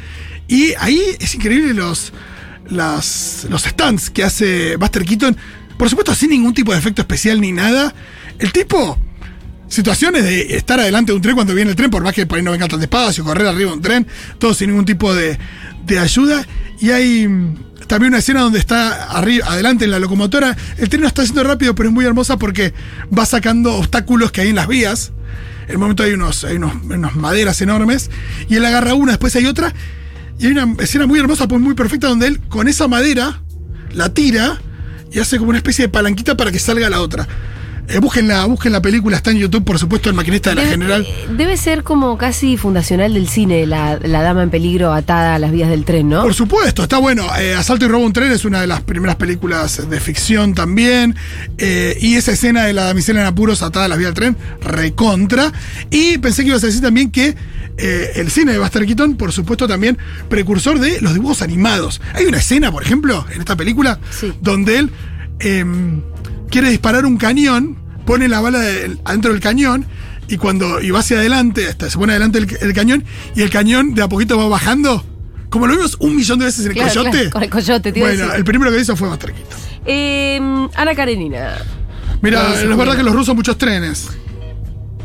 Y 0.47 0.73
ahí 0.79 1.01
es 1.19 1.35
increíble 1.35 1.73
los, 1.73 2.13
las, 2.69 3.45
los 3.49 3.63
stunts 3.63 4.09
que 4.09 4.23
hace 4.23 4.75
Buster 4.75 5.05
Keaton. 5.05 5.37
Por 5.77 5.89
supuesto, 5.89 6.13
sin 6.15 6.31
ningún 6.31 6.53
tipo 6.53 6.71
de 6.71 6.79
efecto 6.79 7.01
especial 7.01 7.39
ni 7.39 7.51
nada. 7.51 7.93
El 8.39 8.51
tipo 8.51 8.97
situaciones 9.67 10.23
de 10.23 10.55
estar 10.55 10.79
adelante 10.79 11.11
de 11.11 11.15
un 11.15 11.21
tren 11.21 11.35
cuando 11.35 11.55
viene 11.55 11.71
el 11.71 11.75
tren, 11.75 11.89
por 11.89 12.03
más 12.03 12.13
que 12.13 12.25
por 12.25 12.37
ahí 12.37 12.43
no 12.43 12.51
venga 12.51 12.67
tan 12.67 12.79
despacio, 12.79 13.23
correr 13.23 13.47
arriba 13.47 13.71
de 13.71 13.75
un 13.77 13.81
tren, 13.81 14.07
todo 14.37 14.53
sin 14.53 14.69
ningún 14.69 14.85
tipo 14.85 15.13
de, 15.15 15.37
de 15.85 15.99
ayuda. 15.99 16.45
Y 16.79 16.91
hay 16.91 17.27
mm, 17.27 17.55
también 17.87 18.11
una 18.11 18.19
escena 18.19 18.41
donde 18.41 18.59
está 18.59 19.05
arriba, 19.05 19.47
adelante 19.47 19.85
en 19.85 19.91
la 19.91 19.99
locomotora. 19.99 20.55
El 20.77 20.89
tren 20.89 21.01
no 21.01 21.07
está 21.07 21.23
yendo 21.23 21.43
rápido, 21.43 21.73
pero 21.75 21.89
es 21.89 21.93
muy 21.93 22.05
hermosa 22.05 22.37
porque 22.37 22.73
va 23.17 23.25
sacando 23.25 23.73
obstáculos 23.75 24.31
que 24.31 24.41
hay 24.41 24.49
en 24.49 24.55
las 24.55 24.67
vías. 24.67 25.11
En 25.65 25.71
el 25.71 25.77
momento 25.77 26.03
hay 26.03 26.13
unos, 26.13 26.43
hay 26.43 26.57
unos, 26.57 26.73
unas 26.83 27.15
maderas 27.15 27.61
enormes 27.61 28.09
y 28.49 28.55
él 28.55 28.65
agarra 28.65 28.93
una, 28.93 29.13
después 29.13 29.35
hay 29.35 29.45
otra. 29.45 29.73
Y 30.39 30.47
hay 30.47 30.51
una 30.51 30.75
escena 30.83 31.07
muy 31.07 31.19
hermosa, 31.19 31.47
pues 31.47 31.61
muy 31.61 31.73
perfecta, 31.73 32.07
donde 32.07 32.27
él 32.27 32.39
con 32.49 32.67
esa 32.67 32.87
madera 32.87 33.41
la 33.93 34.13
tira 34.13 34.59
y 35.11 35.19
hace 35.19 35.37
como 35.37 35.49
una 35.49 35.59
especie 35.59 35.85
de 35.85 35.89
palanquita 35.89 36.35
para 36.35 36.51
que 36.51 36.59
salga 36.59 36.89
la 36.89 37.01
otra. 37.01 37.27
Eh, 37.89 37.99
busquen, 37.99 38.27
la, 38.29 38.45
busquen 38.45 38.71
la 38.71 38.81
película, 38.81 39.17
está 39.17 39.31
en 39.31 39.37
YouTube, 39.39 39.65
por 39.65 39.77
supuesto, 39.77 40.07
el 40.09 40.15
maquinista 40.15 40.51
de 40.51 40.55
la 40.55 40.61
Debe, 40.61 40.71
general. 40.73 41.05
eh, 41.05 41.27
debe 41.35 41.57
ser 41.57 41.83
como 41.83 42.17
casi 42.17 42.55
fundacional 42.55 43.13
del 43.13 43.27
cine, 43.27 43.65
la, 43.67 43.99
la 44.01 44.21
dama 44.21 44.41
en 44.41 44.49
peligro 44.49 44.93
atada 44.93 45.35
a 45.35 45.39
las 45.39 45.51
vías 45.51 45.69
del 45.69 45.83
tren, 45.83 46.07
¿no? 46.07 46.23
Por 46.23 46.33
supuesto, 46.33 46.83
está 46.83 46.97
bueno. 46.97 47.25
Eh, 47.39 47.53
Asalto 47.53 47.83
y 47.85 47.89
robo 47.89 48.03
a 48.03 48.07
un 48.07 48.13
tren 48.13 48.31
es 48.31 48.45
una 48.45 48.61
de 48.61 48.67
las 48.67 48.81
primeras 48.81 49.17
películas 49.17 49.89
de 49.89 49.99
ficción 49.99 50.53
también. 50.53 51.15
Eh, 51.57 51.97
y 51.99 52.15
esa 52.15 52.31
escena 52.31 52.63
de 52.63 52.71
la 52.73 52.85
damisela 52.85 53.19
en 53.19 53.27
apuros 53.27 53.61
atada 53.61 53.85
a 53.85 53.87
las 53.89 53.97
vías 53.97 54.07
del 54.13 54.15
tren, 54.15 54.37
recontra. 54.61 55.51
Y 55.91 56.17
pensé 56.19 56.43
que 56.43 56.49
ibas 56.49 56.63
a 56.63 56.67
decir 56.67 56.81
también 56.81 57.11
que 57.11 57.35
el 57.77 58.29
cine 58.31 58.53
de 58.53 58.59
Buster 58.59 58.85
Keaton, 58.85 59.15
por 59.17 59.31
supuesto, 59.33 59.67
también 59.67 59.97
precursor 60.29 60.79
de 60.79 61.01
los 61.01 61.13
dibujos 61.13 61.41
animados. 61.41 62.01
Hay 62.13 62.25
una 62.25 62.37
escena, 62.37 62.71
por 62.71 62.83
ejemplo, 62.83 63.25
en 63.33 63.39
esta 63.39 63.55
película, 63.57 63.99
Sí. 64.11 64.31
donde 64.41 64.77
él 64.77 64.89
em, 65.39 66.01
quiere 66.53 66.69
disparar 66.69 67.05
un 67.05 67.17
cañón, 67.17 67.75
pone 68.05 68.29
la 68.29 68.39
bala 68.39 68.59
del- 68.59 68.99
adentro 69.03 69.31
del 69.33 69.41
cañón. 69.41 69.85
Y 70.29 70.37
cuando 70.37 70.79
y 70.81 70.89
va 70.91 70.99
hacia 70.99 71.17
adelante, 71.17 71.67
hasta 71.67 71.89
se 71.89 71.97
pone 71.97 72.13
adelante 72.13 72.37
el, 72.39 72.47
el 72.61 72.73
cañón, 72.73 73.03
y 73.35 73.41
el 73.41 73.49
cañón 73.49 73.93
de 73.93 74.03
a 74.03 74.07
poquito 74.07 74.37
va 74.37 74.47
bajando. 74.47 75.03
Como 75.49 75.67
lo 75.67 75.75
vimos 75.75 75.97
un 75.99 76.15
millón 76.15 76.39
de 76.39 76.45
veces 76.45 76.65
en 76.65 76.71
el 76.71 76.77
Claro, 76.77 76.89
coyote. 76.93 77.11
claro, 77.17 77.29
con 77.31 77.43
el 77.43 77.49
coyote, 77.49 77.89
a 77.89 77.91
Bueno, 77.99 78.33
el 78.33 78.43
primero 78.45 78.71
que 78.71 78.79
hizo 78.79 78.95
fue 78.95 79.09
Buster 79.09 79.33
Keaton. 79.33 79.59
Eh, 79.85 80.39
Ana 80.75 80.95
Karenina. 80.95 81.57
Mira, 82.21 82.53
es 82.55 82.77
verdad 82.77 82.95
que 82.95 83.03
los 83.03 83.13
rusos 83.13 83.35
muchos 83.35 83.57
trenes. 83.57 84.07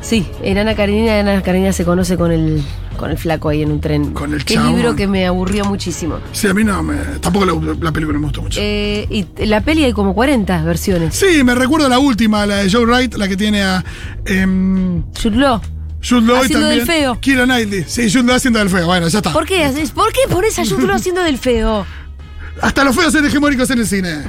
Sí, 0.01 0.25
en 0.43 0.57
Ana 0.59 0.77
Karenina, 0.77 1.19
Ana 1.19 1.43
Karenina 1.43 1.73
se 1.73 1.85
conoce 1.85 2.17
con 2.17 2.31
el, 2.31 2.63
con 2.99 3.11
el 3.11 3.17
flaco 3.17 3.49
ahí 3.49 3.63
en 3.63 3.71
un 3.71 3.81
tren. 3.81 4.13
Con 4.13 4.35
el 4.35 4.45
Qué 4.45 4.55
chabón. 4.55 4.75
libro 4.77 4.95
que 4.95 5.07
me 5.07 5.27
aburrió 5.27 5.65
muchísimo. 5.65 6.19
Sí, 6.33 6.47
a 6.49 6.53
mí 6.53 6.63
no 6.65 6.83
me. 6.83 6.97
Tampoco 7.21 7.47
la, 7.47 7.55
la 7.81 7.93
película 7.93 8.19
me 8.19 8.25
gustó 8.27 8.43
mucho. 8.43 8.61
Eh, 8.63 9.07
y 9.09 9.47
la 9.47 9.63
peli 9.63 9.85
hay 9.85 9.93
como 9.95 10.15
40 10.15 10.63
versiones. 10.65 11.15
Sí, 11.15 11.43
me 11.45 11.55
recuerdo 11.55 11.89
la 11.89 11.99
última, 11.99 12.45
la 12.45 12.57
de 12.57 12.71
Joe 12.71 12.85
Wright, 12.85 13.15
la 13.15 13.27
que 13.29 13.37
tiene 13.39 13.63
a. 13.63 13.83
em, 14.27 15.03
Jude 15.23 15.37
Law. 15.39 15.61
Jude 16.07 16.21
Law 16.23 16.37
y 16.37 16.41
Haciendo 16.45 16.67
también. 16.67 16.87
del 16.87 16.87
feo. 16.87 17.19
Keira 17.21 17.45
Knightley. 17.45 17.85
Sí, 17.89 18.11
Jude 18.13 18.25
Law 18.25 18.37
haciendo 18.37 18.59
del 18.59 18.69
feo. 18.71 18.87
Bueno, 18.87 19.09
ya 19.09 19.19
está. 19.19 19.33
¿Por 19.33 19.47
qué 19.47 19.65
haces? 19.65 19.91
¿Por 19.93 20.13
qué 20.13 20.21
pones 20.29 20.59
a 20.59 20.65
Jude 20.67 20.87
Law 20.87 20.97
haciendo 20.97 21.23
del 21.23 21.39
feo? 21.39 21.87
Hasta 22.61 22.85
los 22.85 22.95
feos 22.95 23.13
son 23.13 23.25
hegemónicos 23.25 23.71
en 23.71 23.79
el 23.79 23.87
cine. 23.87 24.25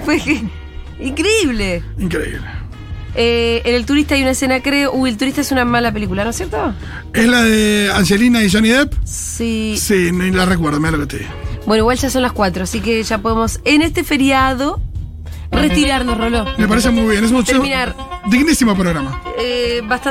Increíble. 1.00 1.84
Increíble. 1.98 2.42
Eh, 3.16 3.62
en 3.66 3.76
El 3.76 3.86
Turista 3.86 4.16
hay 4.16 4.22
una 4.22 4.32
escena, 4.32 4.62
creo. 4.62 4.92
Uy, 4.94 5.10
El 5.10 5.18
Turista 5.18 5.42
es 5.42 5.52
una 5.52 5.66
mala 5.66 5.92
película, 5.92 6.24
¿no 6.24 6.30
es 6.30 6.36
cierto? 6.38 6.74
¿Es 7.14 7.28
la 7.28 7.44
de 7.44 7.92
Angelina 7.94 8.44
y 8.44 8.50
Johnny 8.52 8.70
Depp? 8.70 8.94
Sí. 9.04 9.76
Sí, 9.78 10.12
ni 10.12 10.32
la 10.32 10.46
recuerdo, 10.46 10.80
mira 10.80 10.92
lo 10.92 11.00
que 11.00 11.06
te 11.06 11.18
digo. 11.20 11.32
Bueno, 11.66 11.82
igual 11.84 11.98
ya 11.98 12.10
son 12.10 12.22
las 12.22 12.32
4, 12.32 12.64
así 12.64 12.80
que 12.80 13.04
ya 13.04 13.18
podemos, 13.20 13.60
en 13.66 13.82
este 13.82 14.04
feriado, 14.04 14.82
retirarnos, 15.52 16.18
Roló. 16.18 16.46
Me 16.58 16.68
parece 16.68 16.90
muy 16.90 17.12
bien. 17.12 17.24
Es 17.26 17.32
un 17.32 17.44
Terminar. 17.44 17.96
dignísimo 18.28 18.76
programa. 18.76 19.22
Eh, 19.40 19.82
bastante 19.84 20.08